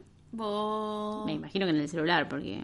[1.25, 2.61] Me imagino que en el celular, porque...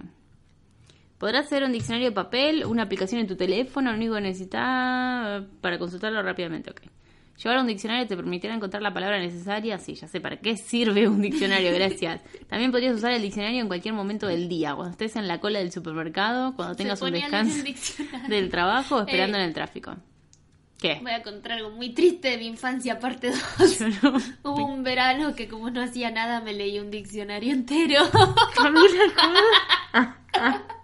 [1.17, 5.43] Podrás hacer un diccionario de papel, una aplicación en tu teléfono, lo único que necesitas
[5.61, 6.81] para consultarlo rápidamente, ok.
[7.43, 11.07] Llevar un diccionario te permitirá encontrar la palabra necesaria, sí, ya sé para qué sirve
[11.07, 12.21] un diccionario, gracias.
[12.47, 15.59] También podrías usar el diccionario en cualquier momento del día, cuando estés en la cola
[15.59, 17.63] del supermercado, cuando Se tengas un descanso
[18.27, 19.41] del trabajo o esperando Eh.
[19.41, 19.95] en el tráfico.
[20.79, 20.99] ¿Qué?
[21.01, 23.79] Voy a contar algo muy triste de mi infancia, parte 2.
[23.79, 28.03] Yo no- Hubo un verano que como no hacía nada me leí un diccionario entero.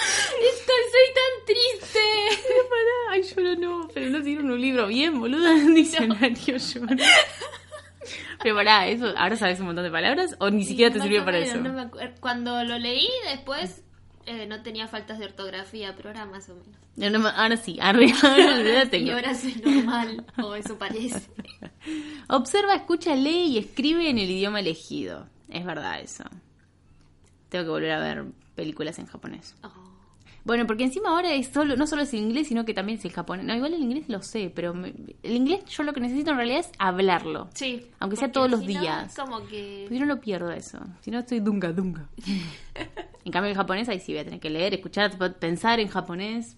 [0.00, 2.00] Estoy, soy tan triste.
[2.68, 6.96] Pará, ay, lloro no, pero no sirve un libro bien, boluda, un diccionario lloro.
[8.42, 11.38] Pero pará, eso, ¿ahora sabes un montón de palabras o ni siquiera te sirvió para
[11.38, 11.58] eso?
[11.58, 11.90] no me
[12.20, 13.82] Cuando lo leí después
[14.26, 16.78] eh, no tenía faltas de ortografía, pero ahora más o menos.
[16.96, 19.08] No, no ahora sí, ahora, ahora tengo.
[19.08, 21.28] Y ahora soy normal, o eso parece.
[22.28, 25.26] Observa, escucha, lee y escribe en el idioma elegido.
[25.48, 26.24] Es verdad eso.
[27.48, 28.24] Tengo que volver a ver
[28.54, 29.56] películas en japonés.
[29.64, 29.89] Oh.
[30.44, 33.04] Bueno, porque encima ahora es solo, no solo es el inglés, sino que también es
[33.04, 33.44] el japonés.
[33.44, 36.36] No, igual el inglés lo sé, pero me- el inglés yo lo que necesito en
[36.38, 37.48] realidad es hablarlo.
[37.54, 37.86] Sí.
[37.98, 39.14] Aunque sea todos los no, días.
[39.14, 39.84] como que...
[39.88, 40.78] Pues yo no lo pierdo eso.
[41.02, 42.08] Si no, estoy dunga, dunga.
[43.24, 46.56] en cambio, el japonés, ahí sí voy a tener que leer, escuchar, pensar en japonés.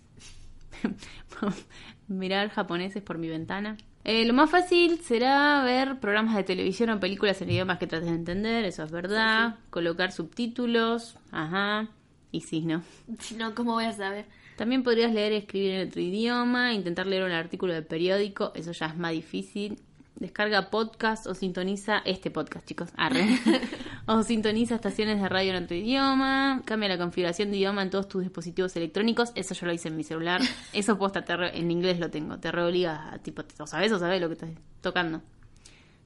[2.09, 3.77] Mirar japoneses por mi ventana.
[4.05, 8.09] Eh, lo más fácil será ver programas de televisión o películas en idiomas que trates
[8.09, 9.57] de entender, eso es verdad.
[9.71, 11.89] Colocar subtítulos, ajá.
[12.33, 12.83] Y sí, ¿no?
[13.21, 14.25] Si no, ¿cómo voy a saber?
[14.57, 18.73] También podrías leer y escribir en otro idioma, intentar leer un artículo de periódico, eso
[18.73, 19.79] ya es más difícil.
[20.17, 22.91] Descarga podcast o sintoniza este podcast, chicos.
[22.97, 23.27] Arre.
[24.07, 26.63] o sintoniza estaciones de radio en otro idioma.
[26.65, 29.33] Cambia la configuración de idioma en todos tus dispositivos electrónicos.
[29.35, 30.41] Eso yo lo hice en mi celular.
[30.73, 32.39] Eso posta, te re- en inglés lo tengo.
[32.39, 35.23] Te reobliga a tipo, ¿o sabes o sabes lo que estás tocando?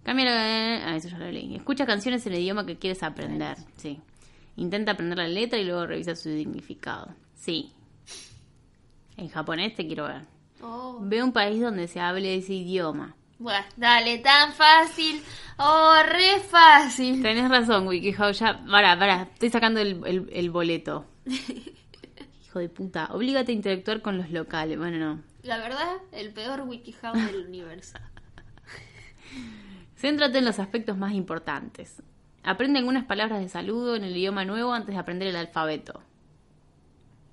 [0.03, 0.89] Cambia la...
[0.93, 1.57] Ah, eso ya lo leí.
[1.57, 3.57] Escucha canciones en el idioma que quieres aprender.
[3.77, 4.01] Sí.
[4.57, 7.15] Intenta aprender la letra y luego revisa su significado.
[7.35, 7.73] Sí.
[9.17, 10.23] En japonés te quiero ver.
[10.63, 10.99] Oh.
[11.03, 13.15] Ve un país donde se hable ese idioma.
[13.39, 15.23] Bueno, dale, tan fácil.
[15.59, 17.21] Oh, re fácil.
[17.23, 18.33] Tenés razón, WikiHow.
[18.33, 19.23] Ya, para, para.
[19.25, 21.05] Estoy sacando el, el- el boleto.
[21.27, 23.09] Hijo de puta.
[23.13, 24.79] Oblígate a interactuar con los locales.
[24.79, 25.23] Bueno, no.
[25.43, 27.99] La verdad, el peor WikiHow del universo.
[29.97, 32.03] Céntrate en los aspectos más importantes.
[32.47, 36.01] Aprende algunas palabras de saludo en el idioma nuevo antes de aprender el alfabeto.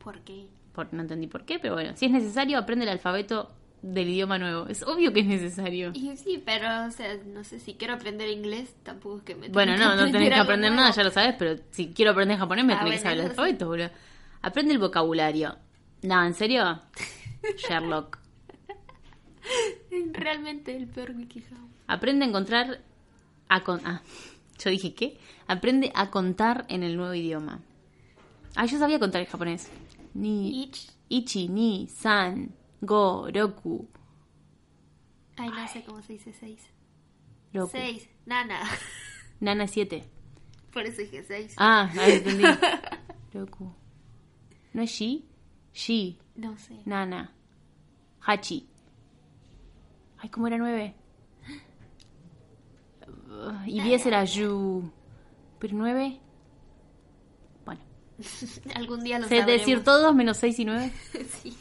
[0.04, 0.48] ¿Por qué?
[0.74, 3.52] Por, no entendí por qué, pero bueno, si es necesario, aprende el alfabeto
[3.84, 4.66] del idioma nuevo.
[4.68, 5.92] Es obvio que es necesario.
[5.94, 9.50] Y sí, pero, o sea, no sé, si quiero aprender inglés, tampoco es que me
[9.50, 10.82] Bueno, no, no tenés que aprender nuevo.
[10.84, 13.26] nada, ya lo sabes, pero si quiero aprender japonés me Ah, tenés que saber el
[13.28, 13.92] alfabeto, boludo.
[14.42, 15.58] Aprende el vocabulario.
[16.02, 16.82] No, ¿en serio?
[17.58, 18.18] Sherlock.
[20.14, 21.58] Realmente el peor WikiHow.
[21.88, 22.82] Aprende a encontrar...
[23.50, 23.80] A con...
[23.86, 24.02] Ah,
[24.60, 25.18] yo dije, ¿qué?
[25.48, 27.62] Aprende a contar en el nuevo idioma.
[28.56, 29.70] Ah, yo sabía contar en japonés.
[30.14, 30.64] Ni...
[30.64, 30.90] Ich.
[31.10, 33.88] Ichi, ni, san, go, roku,
[35.38, 36.60] Ay, no sé cómo se dice seis.
[37.54, 37.70] roku.
[37.72, 38.10] Seis.
[38.26, 38.62] Nana.
[39.40, 40.04] Nana 7.
[40.72, 41.54] Por eso dije seis.
[41.58, 42.44] Ah, ahí entendí.
[43.32, 43.72] Roku.
[44.74, 45.26] ¿No es Shi?
[45.74, 46.80] Shi, No sé.
[46.86, 47.32] Nana,
[48.22, 48.68] Hachi.
[50.18, 50.58] Ay, ¿cómo era
[53.34, 53.64] 9?
[53.68, 54.92] y 10 era Yu.
[55.60, 56.20] ¿Pero 9?
[57.66, 57.82] Bueno.
[58.76, 59.62] Algún día lo Sé sabremos.
[59.62, 60.94] decir todos menos 6 y 9.
[61.42, 61.58] Sí.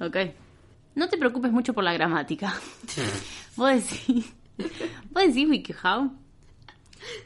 [0.00, 0.16] Ok.
[0.94, 2.54] No te preocupes mucho por la gramática.
[3.56, 4.32] Vos decís.
[5.10, 6.12] Vos decís WikiHow.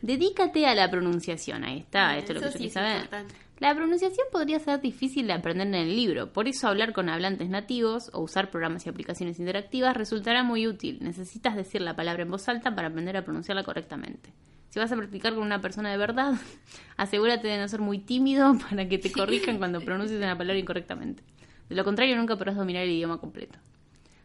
[0.02, 1.64] Dedícate a la pronunciación.
[1.64, 2.96] Ahí está, esto es lo que yo sí quería saber.
[2.96, 3.34] importante.
[3.62, 7.48] La pronunciación podría ser difícil de aprender en el libro, por eso hablar con hablantes
[7.48, 10.98] nativos o usar programas y aplicaciones interactivas resultará muy útil.
[11.00, 14.32] Necesitas decir la palabra en voz alta para aprender a pronunciarla correctamente.
[14.70, 16.34] Si vas a practicar con una persona de verdad,
[16.96, 21.22] asegúrate de no ser muy tímido para que te corrijan cuando pronuncies una palabra incorrectamente.
[21.68, 23.60] De lo contrario, nunca podrás dominar el idioma completo.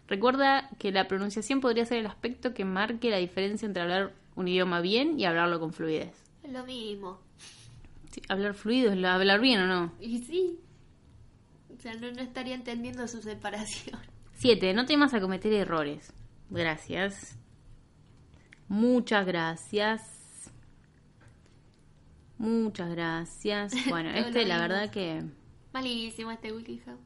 [0.08, 4.48] Recuerda que la pronunciación podría ser el aspecto que marque la diferencia entre hablar un
[4.48, 6.16] idioma bien y hablarlo con fluidez.
[6.52, 7.20] Lo mismo.
[8.18, 9.94] Sí, hablar fluido es hablar bien o no.
[10.00, 10.60] Y sí.
[11.76, 14.00] O sea, no, no estaría entendiendo su separación.
[14.34, 14.74] 7.
[14.74, 16.12] No temas a cometer errores.
[16.50, 17.38] Gracias.
[18.68, 20.02] Muchas gracias.
[22.40, 23.74] Muchas gracias.
[23.90, 25.24] Bueno, este la verdad que...
[25.74, 26.98] Malísimo este WikiHow.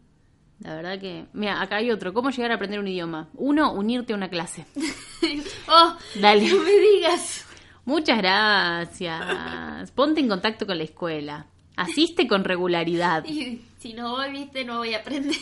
[0.60, 1.26] La verdad que...
[1.34, 2.14] Mira, acá hay otro.
[2.14, 3.30] ¿Cómo llegar a aprender un idioma?
[3.34, 4.66] Uno, unirte a una clase.
[5.68, 5.98] ¡Oh!
[6.22, 6.48] Dale.
[6.48, 7.46] No me digas.
[7.86, 9.92] Muchas gracias.
[9.92, 11.48] Ponte en contacto con la escuela.
[11.76, 13.24] Asiste con regularidad.
[13.30, 15.36] Y si no voy, viste, no voy a aprender.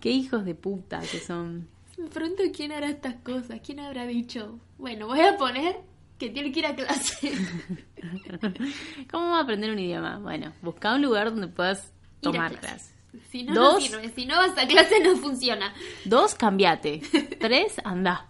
[0.00, 1.68] Qué hijos de puta que son.
[1.96, 3.60] Me pregunto quién hará estas cosas.
[3.64, 4.58] ¿Quién habrá dicho?
[4.78, 5.76] Bueno, voy a poner
[6.18, 7.32] que tiene que ir a clase.
[9.10, 10.18] ¿Cómo va a aprender un idioma?
[10.18, 12.66] Bueno, busca un lugar donde puedas tomar clase.
[12.66, 12.94] clases.
[13.30, 13.74] Si no, Dos.
[13.74, 14.08] no sirve.
[14.10, 15.72] Si no vas a clase, no funciona.
[16.04, 17.00] Dos, cambiate.
[17.40, 18.26] Tres, anda.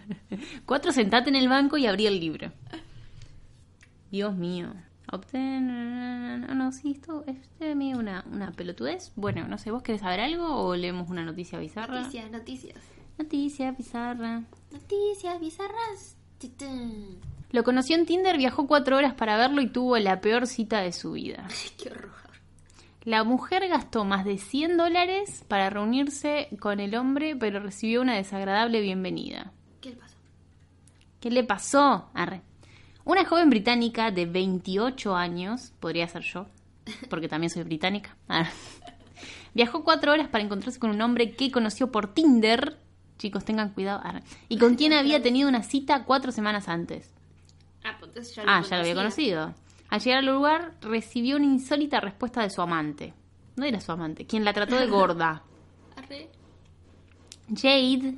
[0.66, 2.52] Cuatro, sentate en el banco y abrí el libro.
[4.10, 4.72] Dios mío.
[5.10, 6.40] Obtén...
[6.40, 9.12] No, no, sí, esto es de mí una, una pelotudez.
[9.16, 12.00] Bueno, no sé, ¿vos querés saber algo o leemos una noticia bizarra?
[12.00, 12.78] Noticias, noticias.
[13.18, 14.42] Noticia bizarra.
[14.70, 16.16] Noticias bizarras.
[17.50, 20.92] Lo conoció en Tinder, viajó cuatro horas para verlo y tuvo la peor cita de
[20.92, 21.46] su vida.
[21.48, 22.10] Ay, qué horror.
[23.04, 28.14] La mujer gastó más de 100 dólares para reunirse con el hombre, pero recibió una
[28.14, 29.52] desagradable bienvenida.
[29.82, 30.16] ¿Qué le pasó?
[31.20, 32.10] ¿Qué le pasó?
[32.14, 32.40] Arre.
[33.04, 36.46] Una joven británica de 28 años, podría ser yo,
[37.10, 38.50] porque también soy británica, Arre.
[39.54, 42.78] viajó cuatro horas para encontrarse con un hombre que conoció por Tinder,
[43.18, 44.22] chicos tengan cuidado, Arre.
[44.48, 47.10] y con quien había tenido una cita cuatro semanas antes.
[47.84, 49.54] Ah, pues entonces ya Ah, ya lo había conocido.
[49.90, 53.12] Al llegar al lugar, recibió una insólita respuesta de su amante.
[53.56, 55.42] No era su amante, quien la trató de gorda.
[55.96, 56.30] Arre.
[57.54, 58.14] Jade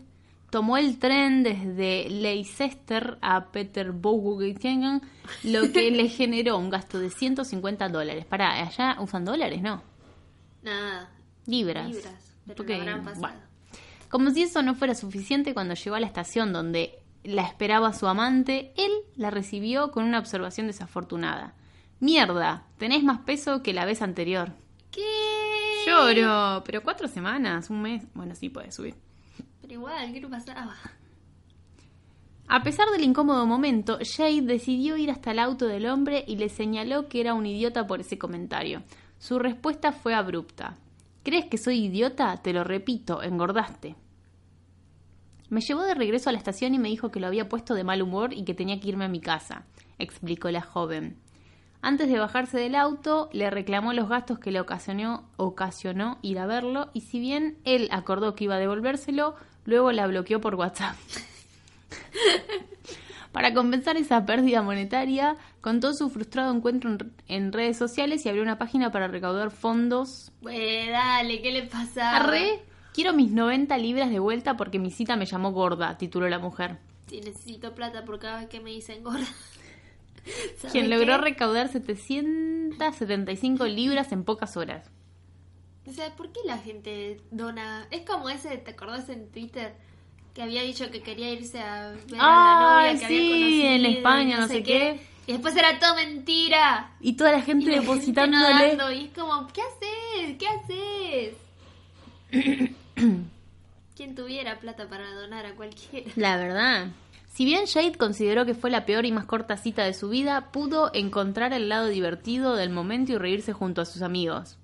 [0.54, 4.40] tomó el tren desde Leicester a Peterborough,
[5.42, 8.24] lo que le generó un gasto de 150 dólares.
[8.24, 9.82] Para allá usan dólares, ¿no?
[10.62, 11.10] Nada.
[11.46, 11.90] Libras.
[11.90, 12.36] Libras.
[12.46, 12.62] Pero
[13.16, 13.36] bueno.
[14.08, 18.06] Como si eso no fuera suficiente, cuando llegó a la estación donde la esperaba su
[18.06, 21.54] amante, él la recibió con una observación desafortunada.
[21.98, 24.52] Mierda, tenés más peso que la vez anterior.
[24.92, 25.02] ¿Qué?
[25.84, 28.04] Lloro, pero cuatro semanas, un mes.
[28.14, 28.94] Bueno, sí puede subir.
[29.64, 30.74] Pero igual, ¿qué le pasaba?
[32.48, 36.50] A pesar del incómodo momento, Jade decidió ir hasta el auto del hombre y le
[36.50, 38.82] señaló que era un idiota por ese comentario.
[39.18, 40.76] Su respuesta fue abrupta.
[41.22, 42.36] ¿Crees que soy idiota?
[42.42, 43.94] Te lo repito, engordaste.
[45.48, 47.84] Me llevó de regreso a la estación y me dijo que lo había puesto de
[47.84, 49.64] mal humor y que tenía que irme a mi casa,
[49.98, 51.16] explicó la joven.
[51.86, 56.46] Antes de bajarse del auto, le reclamó los gastos que le ocasionó, ocasionó ir a
[56.46, 59.34] verlo y si bien él acordó que iba a devolvérselo,
[59.64, 60.96] luego la bloqueó por WhatsApp.
[63.32, 68.44] Para compensar esa pérdida monetaria, contó su frustrado encuentro en, en redes sociales y abrió
[68.44, 70.30] una página para recaudar fondos.
[70.42, 72.16] Dale, ¿qué le pasaba?
[72.16, 72.62] Arre,
[72.92, 76.78] quiero mis 90 libras de vuelta porque mi cita me llamó gorda, tituló la mujer.
[77.08, 79.26] Sí, necesito plata por cada vez que me dicen gorda.
[80.70, 84.88] quien logró recaudar 775 libras en pocas horas.
[85.86, 87.86] O sea, ¿por qué la gente dona?
[87.90, 89.74] Es como ese, ¿te acordás en Twitter?
[90.34, 92.26] Que había dicho que quería irse a ver a
[92.86, 93.68] la novia que había conocido.
[93.70, 95.00] en España, no, sé qué.
[95.26, 96.92] Y después era todo mentira.
[97.00, 98.46] Y toda la gente Y la depositándole.
[98.46, 100.36] gente nadando, y es como, ¿qué haces?
[100.38, 101.34] ¿Qué haces?
[103.96, 106.10] Quien tuviera plata para donar a cualquiera.
[106.16, 106.88] La verdad.
[107.32, 110.50] Si bien Jade consideró que fue la peor y más corta cita de su vida,
[110.52, 114.56] pudo encontrar el lado divertido del momento y reírse junto a sus amigos.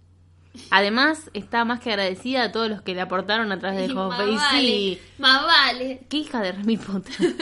[0.70, 3.94] Además, está más que agradecida a todos los que le aportaron a través de Y
[3.94, 4.36] más Hotmail.
[4.36, 6.06] vale, Sí, más vale.
[6.08, 7.36] qué hija de Remy Potter.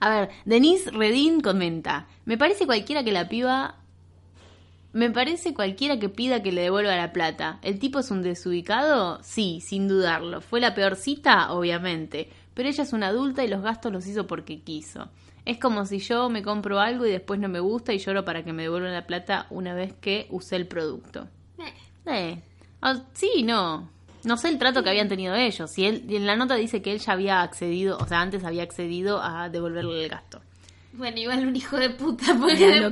[0.00, 3.76] A ver, Denise Redin comenta, me parece cualquiera que la piba...
[4.92, 7.58] Me parece cualquiera que pida que le devuelva la plata.
[7.62, 9.20] ¿El tipo es un desubicado?
[9.22, 10.40] Sí, sin dudarlo.
[10.40, 11.52] ¿Fue la peor cita?
[11.52, 12.30] Obviamente.
[12.54, 15.10] Pero ella es una adulta y los gastos los hizo porque quiso.
[15.48, 18.44] Es como si yo me compro algo y después no me gusta y lloro para
[18.44, 21.26] que me devuelvan la plata una vez que usé el producto.
[21.58, 21.72] Eh,
[22.04, 22.42] Eh,
[22.82, 23.88] ah, sí, no.
[24.24, 25.70] No sé el trato que habían tenido ellos.
[25.70, 28.44] Si él, y en la nota dice que él ya había accedido, o sea, antes
[28.44, 30.42] había accedido a devolverle el gasto.
[30.92, 32.90] Bueno, igual un hijo de puta, porque lo.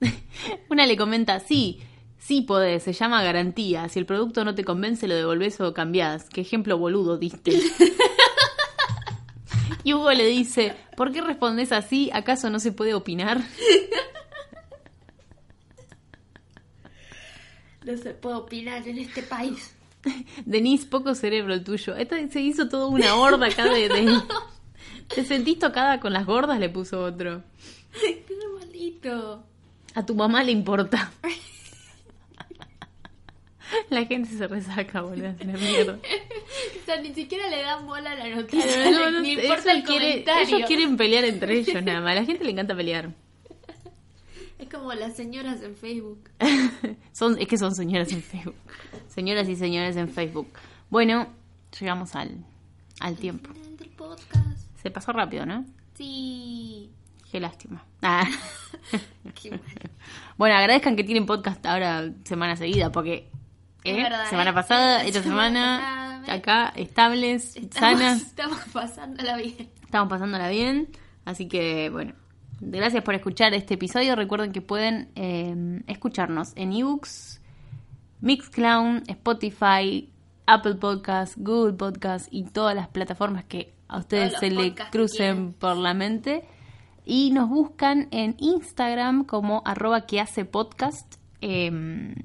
[0.68, 1.80] Una le comenta, sí,
[2.18, 3.88] sí podés, se llama garantía.
[3.88, 6.28] Si el producto no te convence, lo devolvés o cambiás.
[6.28, 7.52] Qué ejemplo boludo diste.
[9.86, 12.10] y Hugo le dice, ¿por qué respondés así?
[12.12, 13.40] ¿Acaso no se puede opinar?
[17.84, 19.72] No se puede opinar en este país.
[20.44, 21.94] Denise, poco cerebro el tuyo.
[21.94, 23.88] Esta se hizo toda una horda acá de...
[23.88, 24.20] de-
[25.14, 26.58] ¿Te sentís tocada con las gordas?
[26.58, 27.44] Le puso otro.
[28.00, 28.24] Qué
[28.58, 29.44] malito.
[29.94, 31.12] A tu mamá le importa.
[33.90, 35.98] La gente se resaca, boludo, mierda.
[36.82, 38.90] O sea, ni siquiera le dan bola a la noticia.
[38.90, 40.56] No, no ni importa el ellos quieren- comentario.
[40.56, 42.12] ellos quieren pelear entre ellos nada más.
[42.12, 43.12] A la gente le encanta pelear.
[44.58, 46.30] Es como las señoras en Facebook.
[47.12, 48.54] Son, es que son señoras en Facebook.
[49.08, 50.48] Señoras y señores en Facebook.
[50.88, 51.26] Bueno,
[51.78, 52.38] llegamos al,
[53.00, 53.52] al tiempo.
[53.52, 54.58] Final del podcast.
[54.82, 55.66] Se pasó rápido, ¿no?
[55.94, 56.90] Sí.
[57.30, 57.84] Qué lástima.
[58.02, 58.26] Ah.
[59.42, 59.58] Qué.
[60.38, 63.28] Bueno, agradezcan que tienen podcast ahora semana seguida, porque
[63.90, 64.02] ¿eh?
[64.02, 64.54] verdad, semana ¿eh?
[64.54, 69.70] pasada, Esta semana acá, estables, Estamos, sanas, estamos pasándola bien.
[69.82, 70.88] estamos pasándola bien.
[71.24, 72.14] Así que, bueno,
[72.60, 74.16] gracias por escuchar este episodio.
[74.16, 77.40] Recuerden que pueden eh, escucharnos en ebooks,
[78.20, 80.10] Mixclown, Spotify,
[80.46, 85.52] Apple Podcast, Google Podcast y todas las plataformas que a ustedes se le podcasts crucen
[85.52, 86.44] por la mente.
[87.04, 91.70] Y nos buscan en Instagram como arroba que hace podcast, eh,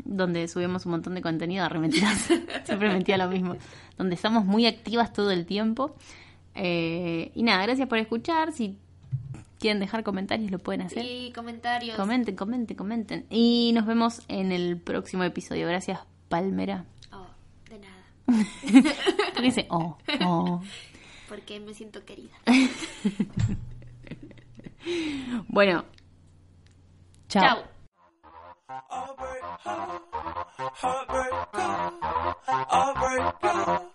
[0.06, 1.68] donde subimos un montón de contenido.
[1.68, 2.30] Re mentiras.
[2.64, 3.56] Siempre mentía lo mismo.
[3.98, 5.96] Donde estamos muy activas todo el tiempo.
[6.56, 8.52] Eh, y nada, gracias por escuchar.
[8.52, 8.78] Si
[9.60, 11.06] quieren dejar comentarios, lo pueden hacer.
[11.34, 11.96] Comentarios.
[11.96, 13.26] Comenten, comenten, comenten.
[13.30, 15.68] Y nos vemos en el próximo episodio.
[15.68, 16.00] Gracias,
[16.30, 16.86] Palmera.
[17.12, 17.28] Oh,
[17.70, 18.06] de nada.
[19.36, 19.68] ¿Qué dice?
[19.70, 20.62] Oh, oh.
[21.30, 22.36] Porque me siento querida.
[25.48, 25.86] Bueno.
[27.28, 27.44] Chao.
[27.44, 27.71] Chao.
[28.72, 29.44] Auburn,
[30.82, 31.32] Auburn,
[32.70, 33.92] Auburn, Auburn,